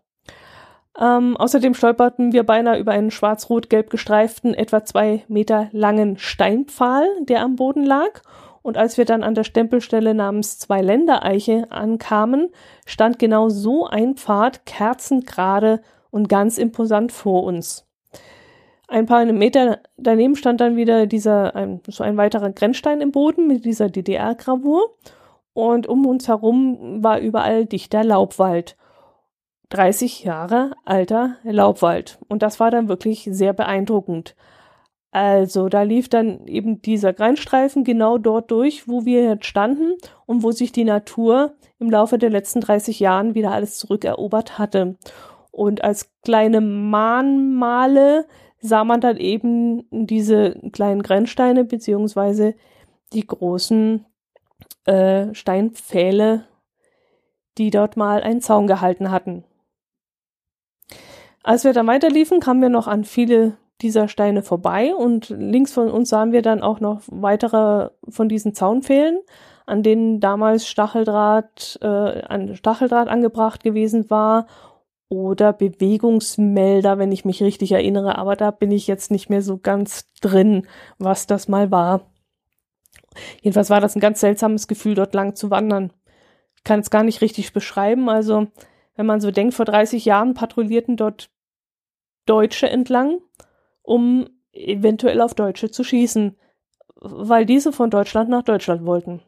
Ähm, 0.99 1.37
außerdem 1.37 1.73
stolperten 1.73 2.33
wir 2.33 2.43
beinahe 2.43 2.77
über 2.77 2.91
einen 2.91 3.11
schwarz-rot-gelb 3.11 3.89
gestreiften, 3.89 4.53
etwa 4.53 4.83
zwei 4.83 5.23
Meter 5.27 5.69
langen 5.71 6.17
Steinpfahl, 6.17 7.05
der 7.21 7.41
am 7.41 7.55
Boden 7.55 7.85
lag. 7.85 8.21
Und 8.61 8.77
als 8.77 8.97
wir 8.97 9.05
dann 9.05 9.23
an 9.23 9.33
der 9.33 9.43
Stempelstelle 9.43 10.13
namens 10.13 10.59
Zwei-Länder-Eiche 10.59 11.71
ankamen, 11.71 12.49
stand 12.85 13.17
genau 13.17 13.49
so 13.49 13.87
ein 13.87 14.15
Pfad 14.15 14.65
kerzengerade 14.65 15.81
und 16.11 16.29
ganz 16.29 16.57
imposant 16.57 17.11
vor 17.11 17.43
uns. 17.43 17.87
Ein 18.91 19.05
paar 19.05 19.23
Meter 19.23 19.79
daneben 19.95 20.35
stand 20.35 20.59
dann 20.59 20.75
wieder 20.75 21.07
dieser, 21.07 21.55
ein, 21.55 21.79
so 21.87 22.03
ein 22.03 22.17
weiterer 22.17 22.49
Grenzstein 22.51 22.99
im 22.99 23.13
Boden 23.13 23.47
mit 23.47 23.63
dieser 23.63 23.89
DDR-Gravur. 23.89 24.97
Und 25.53 25.87
um 25.87 26.05
uns 26.05 26.27
herum 26.27 27.01
war 27.01 27.19
überall 27.19 27.65
dichter 27.65 28.03
Laubwald. 28.03 28.75
30 29.69 30.25
Jahre 30.25 30.71
alter 30.83 31.37
Laubwald. 31.43 32.19
Und 32.27 32.41
das 32.43 32.59
war 32.59 32.69
dann 32.69 32.89
wirklich 32.89 33.29
sehr 33.31 33.53
beeindruckend. 33.53 34.35
Also, 35.11 35.69
da 35.69 35.83
lief 35.83 36.09
dann 36.09 36.45
eben 36.47 36.81
dieser 36.81 37.13
Grenzstreifen 37.13 37.85
genau 37.85 38.17
dort 38.17 38.51
durch, 38.51 38.89
wo 38.89 39.05
wir 39.05 39.23
jetzt 39.23 39.45
standen 39.45 39.93
und 40.25 40.43
wo 40.43 40.51
sich 40.51 40.73
die 40.73 40.83
Natur 40.83 41.53
im 41.79 41.89
Laufe 41.89 42.17
der 42.17 42.29
letzten 42.29 42.59
30 42.59 42.99
Jahren 42.99 43.35
wieder 43.35 43.51
alles 43.51 43.77
zurückerobert 43.77 44.59
hatte. 44.59 44.97
Und 45.49 45.81
als 45.81 46.11
kleine 46.23 46.59
Mahnmale 46.59 48.25
sah 48.61 48.83
man 48.83 49.01
dann 49.01 49.17
eben 49.17 49.83
diese 49.91 50.55
kleinen 50.71 51.01
Grenzsteine 51.01 51.65
beziehungsweise 51.65 52.55
die 53.11 53.25
großen 53.25 54.05
äh, 54.85 55.33
Steinpfähle, 55.33 56.45
die 57.57 57.71
dort 57.71 57.97
mal 57.97 58.21
einen 58.21 58.41
Zaun 58.41 58.67
gehalten 58.67 59.11
hatten. 59.11 59.43
Als 61.43 61.63
wir 61.63 61.73
dann 61.73 61.87
weiterliefen, 61.87 62.39
kamen 62.39 62.61
wir 62.61 62.69
noch 62.69 62.87
an 62.87 63.03
viele 63.03 63.57
dieser 63.81 64.07
Steine 64.07 64.43
vorbei 64.43 64.93
und 64.93 65.29
links 65.29 65.73
von 65.73 65.89
uns 65.89 66.09
sahen 66.09 66.31
wir 66.31 66.43
dann 66.43 66.61
auch 66.61 66.79
noch 66.79 67.01
weitere 67.07 67.89
von 68.07 68.29
diesen 68.29 68.53
Zaunpfählen, 68.53 69.19
an 69.65 69.81
denen 69.81 70.19
damals 70.19 70.67
Stacheldraht, 70.67 71.79
äh, 71.81 71.87
ein 72.27 72.55
Stacheldraht 72.55 73.07
angebracht 73.07 73.63
gewesen 73.63 74.11
war 74.11 74.45
oder 75.11 75.51
Bewegungsmelder, 75.51 76.97
wenn 76.97 77.11
ich 77.11 77.25
mich 77.25 77.43
richtig 77.43 77.73
erinnere, 77.73 78.17
aber 78.17 78.37
da 78.37 78.49
bin 78.49 78.71
ich 78.71 78.87
jetzt 78.87 79.11
nicht 79.11 79.29
mehr 79.29 79.41
so 79.41 79.57
ganz 79.57 80.09
drin, 80.21 80.65
was 80.99 81.27
das 81.27 81.49
mal 81.49 81.69
war. 81.69 82.09
Jedenfalls 83.41 83.69
war 83.69 83.81
das 83.81 83.93
ein 83.93 83.99
ganz 83.99 84.21
seltsames 84.21 84.69
Gefühl, 84.69 84.95
dort 84.95 85.13
lang 85.13 85.35
zu 85.35 85.51
wandern. 85.51 85.91
Ich 86.55 86.63
kann 86.63 86.79
es 86.79 86.89
gar 86.89 87.03
nicht 87.03 87.19
richtig 87.19 87.51
beschreiben. 87.51 88.07
Also, 88.07 88.47
wenn 88.95 89.05
man 89.05 89.19
so 89.19 89.31
denkt, 89.31 89.53
vor 89.53 89.65
30 89.65 90.05
Jahren 90.05 90.33
patrouillierten 90.33 90.95
dort 90.95 91.29
Deutsche 92.25 92.69
entlang, 92.69 93.19
um 93.81 94.29
eventuell 94.53 95.19
auf 95.19 95.33
Deutsche 95.33 95.71
zu 95.71 95.83
schießen, 95.83 96.37
weil 96.95 97.45
diese 97.45 97.73
von 97.73 97.89
Deutschland 97.89 98.29
nach 98.29 98.43
Deutschland 98.43 98.85
wollten. 98.85 99.21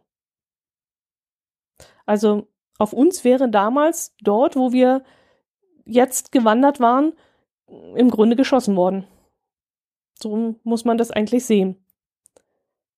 Also, 2.05 2.47
auf 2.77 2.93
uns 2.93 3.25
wäre 3.25 3.49
damals 3.49 4.15
dort, 4.21 4.55
wo 4.55 4.71
wir 4.71 5.03
jetzt 5.85 6.31
gewandert 6.31 6.79
waren, 6.79 7.13
im 7.95 8.09
Grunde 8.09 8.35
geschossen 8.35 8.75
worden. 8.75 9.07
So 10.19 10.55
muss 10.63 10.85
man 10.85 10.97
das 10.97 11.11
eigentlich 11.11 11.45
sehen. 11.45 11.83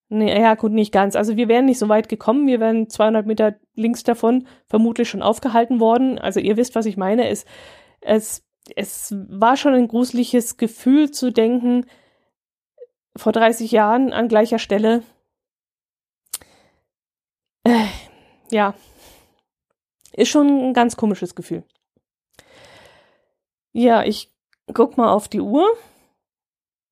Nee, 0.09 0.39
ja, 0.39 0.53
gut, 0.53 0.71
nicht 0.71 0.91
ganz. 0.91 1.15
Also 1.15 1.35
wir 1.35 1.47
wären 1.47 1.65
nicht 1.65 1.79
so 1.79 1.89
weit 1.89 2.09
gekommen. 2.09 2.45
Wir 2.45 2.59
wären 2.59 2.89
200 2.89 3.25
Meter 3.25 3.55
links 3.73 4.03
davon 4.03 4.47
vermutlich 4.67 5.09
schon 5.09 5.23
aufgehalten 5.23 5.79
worden. 5.79 6.19
Also 6.19 6.39
ihr 6.39 6.57
wisst, 6.57 6.75
was 6.75 6.85
ich 6.85 6.95
meine. 6.95 7.27
Es, 7.27 7.45
es, 8.01 8.45
es 8.75 9.15
war 9.29 9.57
schon 9.57 9.73
ein 9.73 9.87
gruseliges 9.87 10.57
Gefühl 10.57 11.09
zu 11.09 11.31
denken, 11.31 11.85
vor 13.17 13.31
30 13.31 13.71
Jahren 13.71 14.13
an 14.13 14.27
gleicher 14.27 14.59
Stelle. 14.59 15.01
Äh, 17.63 17.85
ja, 18.51 18.75
ist 20.13 20.29
schon 20.29 20.47
ein 20.69 20.73
ganz 20.73 20.97
komisches 20.97 21.33
Gefühl. 21.33 21.63
Ja, 23.77 24.03
ich 24.03 24.31
guck 24.73 24.95
mal 24.95 25.11
auf 25.11 25.27
die 25.27 25.41
Uhr. 25.41 25.67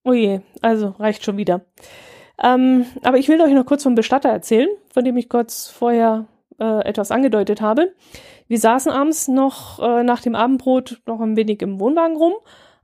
Oh 0.04 0.12
je, 0.12 0.42
also 0.62 0.90
reicht 1.00 1.24
schon 1.24 1.38
wieder. 1.38 1.62
Ähm, 2.44 2.86
aber 3.04 3.18
ich 3.18 3.30
will 3.30 3.40
euch 3.40 3.54
noch 3.54 3.66
kurz 3.66 3.84
vom 3.84 3.96
Bestatter 3.96 4.28
erzählen, 4.28 4.68
von 4.94 5.06
dem 5.06 5.16
ich 5.16 5.30
kurz 5.30 5.70
vorher 5.70 6.26
äh, 6.60 6.84
etwas 6.84 7.10
angedeutet 7.10 7.62
habe. 7.62 7.94
Wir 8.50 8.60
saßen 8.60 8.92
abends 8.92 9.30
noch 9.30 9.80
äh, 9.80 10.04
nach 10.04 10.20
dem 10.20 10.36
Abendbrot 10.36 11.02
noch 11.06 11.22
ein 11.22 11.38
wenig 11.38 11.62
im 11.62 11.80
Wohnwagen 11.80 12.18
rum, 12.18 12.34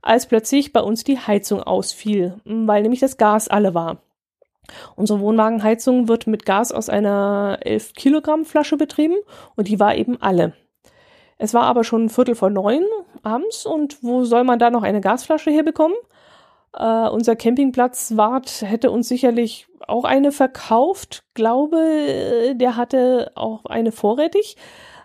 als 0.00 0.24
plötzlich 0.24 0.72
bei 0.72 0.80
uns 0.80 1.04
die 1.04 1.18
Heizung 1.18 1.62
ausfiel, 1.62 2.40
weil 2.46 2.80
nämlich 2.80 3.00
das 3.00 3.18
Gas 3.18 3.48
alle 3.48 3.74
war. 3.74 4.02
Unsere 4.96 5.20
Wohnwagenheizung 5.20 6.08
wird 6.08 6.26
mit 6.26 6.46
Gas 6.46 6.72
aus 6.72 6.88
einer 6.88 7.58
11 7.60 7.92
Kilogramm 7.92 8.46
Flasche 8.46 8.78
betrieben 8.78 9.16
und 9.56 9.68
die 9.68 9.78
war 9.78 9.94
eben 9.94 10.16
alle. 10.22 10.54
Es 11.42 11.54
war 11.54 11.62
aber 11.62 11.84
schon 11.84 12.10
Viertel 12.10 12.34
vor 12.34 12.50
neun 12.50 12.84
abends 13.22 13.64
und 13.64 14.02
wo 14.02 14.24
soll 14.24 14.44
man 14.44 14.58
da 14.58 14.68
noch 14.68 14.82
eine 14.82 15.00
Gasflasche 15.00 15.50
herbekommen? 15.50 15.96
Uh, 16.78 17.08
unser 17.10 17.34
Campingplatzwart 17.34 18.60
hätte 18.60 18.90
uns 18.90 19.08
sicherlich 19.08 19.66
auch 19.88 20.04
eine 20.04 20.32
verkauft. 20.32 21.24
Glaube, 21.32 22.54
der 22.54 22.76
hatte 22.76 23.32
auch 23.36 23.64
eine 23.64 23.90
vorrätig. 23.90 24.56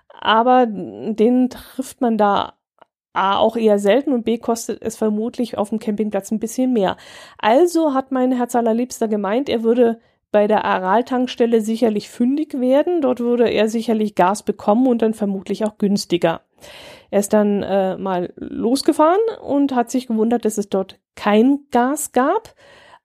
Aber 0.09 0.65
den 0.67 1.49
trifft 1.49 2.01
man 2.01 2.17
da 2.17 2.53
A 3.13 3.38
auch 3.38 3.55
eher 3.55 3.79
selten 3.79 4.11
und 4.11 4.25
B 4.25 4.38
kostet 4.38 4.81
es 4.81 4.97
vermutlich 4.97 5.57
auf 5.57 5.69
dem 5.69 5.79
Campingplatz 5.79 6.31
ein 6.31 6.39
bisschen 6.39 6.73
mehr. 6.73 6.97
Also 7.38 7.93
hat 7.93 8.11
mein 8.11 8.33
Herz 8.33 8.55
allerliebster 8.55 9.07
gemeint, 9.07 9.47
er 9.47 9.63
würde 9.63 10.01
bei 10.36 10.47
der 10.47 10.65
Aral-Tankstelle 10.65 11.61
sicherlich 11.61 12.09
fündig 12.09 12.59
werden. 12.59 12.99
Dort 12.99 13.21
würde 13.21 13.49
er 13.49 13.69
sicherlich 13.69 14.15
Gas 14.15 14.43
bekommen 14.43 14.86
und 14.86 15.01
dann 15.01 15.13
vermutlich 15.13 15.63
auch 15.63 15.77
günstiger. 15.77 16.41
Er 17.09 17.21
ist 17.21 17.31
dann 17.31 17.63
äh, 17.63 17.95
mal 17.95 18.33
losgefahren 18.36 19.21
und 19.47 19.73
hat 19.73 19.89
sich 19.89 20.07
gewundert, 20.07 20.43
dass 20.43 20.57
es 20.57 20.67
dort 20.67 20.99
kein 21.15 21.59
Gas 21.71 22.11
gab. 22.11 22.53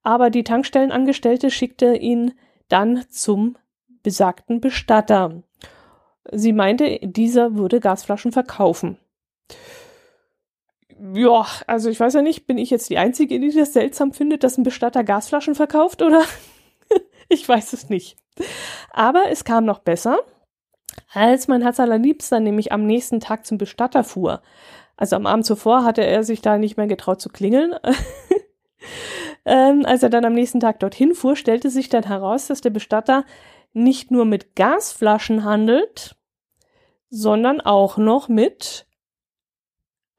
Aber 0.02 0.30
die 0.30 0.42
Tankstellenangestellte 0.42 1.52
schickte 1.52 1.94
ihn 1.94 2.32
dann 2.68 3.04
zum 3.10 3.56
besagten 4.02 4.60
Bestatter. 4.60 5.44
Sie 6.32 6.52
meinte, 6.52 6.98
dieser 7.00 7.54
würde 7.54 7.78
Gasflaschen 7.78 8.32
verkaufen 8.32 8.98
ja, 11.14 11.46
also 11.66 11.88
ich 11.88 11.98
weiß 11.98 12.14
ja 12.14 12.22
nicht, 12.22 12.46
bin 12.46 12.58
ich 12.58 12.70
jetzt 12.70 12.90
die 12.90 12.98
Einzige, 12.98 13.40
die 13.40 13.50
das 13.50 13.72
seltsam 13.72 14.12
findet, 14.12 14.44
dass 14.44 14.58
ein 14.58 14.64
Bestatter 14.64 15.02
Gasflaschen 15.02 15.54
verkauft 15.54 16.02
oder? 16.02 16.22
ich 17.32 17.48
weiß 17.48 17.72
es 17.72 17.88
nicht. 17.88 18.18
Aber 18.90 19.30
es 19.30 19.44
kam 19.44 19.64
noch 19.64 19.78
besser, 19.78 20.18
als 21.12 21.48
mein 21.48 21.62
Herz 21.62 21.80
allerliebster 21.80 22.40
nämlich 22.40 22.72
am 22.72 22.84
nächsten 22.84 23.20
Tag 23.20 23.46
zum 23.46 23.56
Bestatter 23.56 24.04
fuhr. 24.04 24.42
Also 24.96 25.16
am 25.16 25.26
Abend 25.26 25.46
zuvor 25.46 25.84
hatte 25.84 26.04
er 26.04 26.24
sich 26.24 26.42
da 26.42 26.58
nicht 26.58 26.76
mehr 26.76 26.86
getraut 26.86 27.20
zu 27.20 27.30
klingeln. 27.30 27.74
ähm, 29.44 29.84
als 29.86 30.02
er 30.02 30.10
dann 30.10 30.24
am 30.24 30.34
nächsten 30.34 30.60
Tag 30.60 30.80
dorthin 30.80 31.14
fuhr, 31.14 31.36
stellte 31.36 31.70
sich 31.70 31.88
dann 31.88 32.04
heraus, 32.04 32.48
dass 32.48 32.60
der 32.60 32.70
Bestatter 32.70 33.24
nicht 33.72 34.10
nur 34.10 34.24
mit 34.24 34.56
Gasflaschen 34.56 35.44
handelt, 35.44 36.16
sondern 37.08 37.60
auch 37.60 37.96
noch 37.96 38.28
mit 38.28 38.86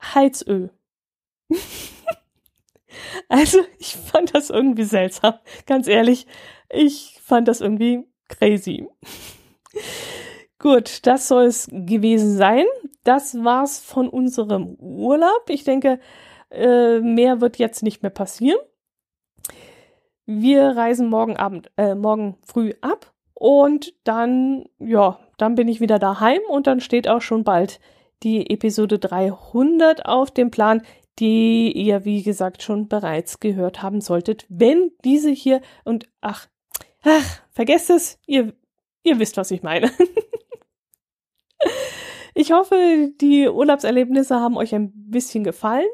Heizöl. 0.02 0.72
also, 3.30 3.60
ich 3.78 3.96
fand 3.96 4.34
das 4.34 4.50
irgendwie 4.50 4.84
seltsam. 4.84 5.36
Ganz 5.68 5.88
ehrlich, 5.88 6.28
ich 6.72 7.20
fand 7.22 7.48
das 7.48 7.62
irgendwie 7.62 8.06
crazy. 8.28 8.88
Gut, 10.60 11.06
das 11.08 11.28
soll 11.28 11.46
es 11.46 11.68
gewesen 11.72 12.38
sein. 12.38 12.66
Das 13.04 13.36
war's 13.44 13.80
von 13.80 14.08
unserem 14.08 14.76
Urlaub. 14.80 15.50
Ich 15.50 15.64
denke, 15.64 16.00
äh, 16.52 17.00
mehr 17.00 17.42
wird 17.42 17.58
jetzt 17.58 17.82
nicht 17.82 18.04
mehr 18.04 18.12
passieren. 18.12 18.60
Wir 20.26 20.78
reisen 20.78 21.10
morgen 21.10 21.36
Abend, 21.36 21.72
äh, 21.78 21.96
morgen 21.96 22.38
früh 22.44 22.74
ab 22.82 23.12
und 23.34 23.94
dann, 24.04 24.66
ja, 24.78 25.20
dann 25.38 25.56
bin 25.56 25.68
ich 25.68 25.82
wieder 25.82 25.98
daheim 25.98 26.42
und 26.48 26.68
dann 26.68 26.80
steht 26.80 27.08
auch 27.08 27.22
schon 27.22 27.44
bald 27.44 27.80
die 28.22 28.52
Episode 28.52 29.00
300 29.00 30.06
auf 30.06 30.30
dem 30.30 30.52
Plan, 30.52 30.84
die 31.18 31.72
ihr, 31.72 32.06
wie 32.06 32.22
gesagt, 32.22 32.62
schon 32.62 32.88
bereits 32.88 33.40
gehört 33.40 33.82
haben 33.82 34.00
solltet. 34.00 34.46
Wenn 34.48 34.92
diese 35.04 35.32
hier 35.32 35.62
und 35.86 36.08
ach, 36.22 36.48
ach, 37.04 37.42
vergesst 37.52 37.90
es, 37.90 38.20
ihr, 38.26 38.54
ihr 39.04 39.20
wisst, 39.20 39.38
was 39.38 39.52
ich 39.52 39.64
meine. 39.64 39.92
ich 42.34 42.52
hoffe, 42.52 43.12
die 43.20 43.48
Urlaubserlebnisse 43.48 44.36
haben 44.36 44.58
euch 44.58 44.74
ein 44.74 44.92
bisschen 44.94 45.44
gefallen 45.44 45.88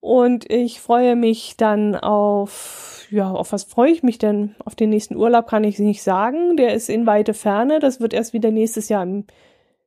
und 0.00 0.50
ich 0.50 0.80
freue 0.80 1.16
mich 1.16 1.56
dann 1.56 1.96
auf, 1.96 3.06
ja, 3.10 3.30
auf 3.30 3.52
was 3.52 3.64
freue 3.64 3.90
ich 3.90 4.02
mich 4.02 4.18
denn? 4.18 4.54
Auf 4.64 4.74
den 4.74 4.90
nächsten 4.90 5.16
Urlaub 5.16 5.48
kann 5.48 5.64
ich 5.64 5.78
nicht 5.78 6.02
sagen. 6.02 6.56
Der 6.56 6.74
ist 6.74 6.88
in 6.88 7.06
weite 7.06 7.34
Ferne. 7.34 7.80
Das 7.80 8.00
wird 8.00 8.12
erst 8.12 8.32
wieder 8.32 8.50
nächstes 8.50 8.88
Jahr 8.88 9.02
im 9.02 9.26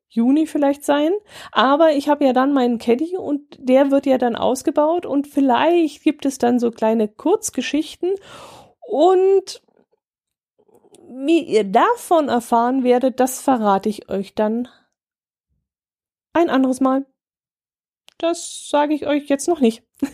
Juni 0.10 0.46
vielleicht 0.48 0.84
sein. 0.84 1.12
Aber 1.54 1.94
ich 1.94 2.10
habe 2.10 2.26
ja 2.26 2.34
dann 2.34 2.52
meinen 2.52 2.78
Caddy 2.78 3.16
und 3.18 3.42
der 3.58 3.90
wird 3.90 4.06
ja 4.06 4.18
dann 4.18 4.36
ausgebaut 4.36 5.06
und 5.06 5.28
vielleicht 5.28 6.04
gibt 6.04 6.26
es 6.26 6.38
dann 6.38 6.60
so 6.60 6.72
kleine 6.72 7.08
Kurzgeschichten 7.08 8.12
und 8.82 9.62
wie 11.12 11.44
ihr 11.44 11.66
davon 11.66 12.30
erfahren 12.30 12.84
werdet, 12.84 13.20
das 13.20 13.42
verrate 13.42 13.90
ich 13.90 14.10
euch 14.10 14.34
dann 14.34 14.70
ein 16.34 16.50
anderes 16.50 16.80
Mal. 16.80 17.06
Das 18.18 18.70
sage 18.70 18.94
ich 18.94 19.08
euch 19.08 19.28
jetzt 19.28 19.48
noch 19.48 19.60
nicht. 19.60 19.84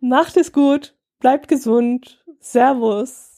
Macht 0.00 0.36
es 0.36 0.52
gut, 0.52 0.96
bleibt 1.18 1.48
gesund, 1.48 2.24
Servus. 2.38 3.33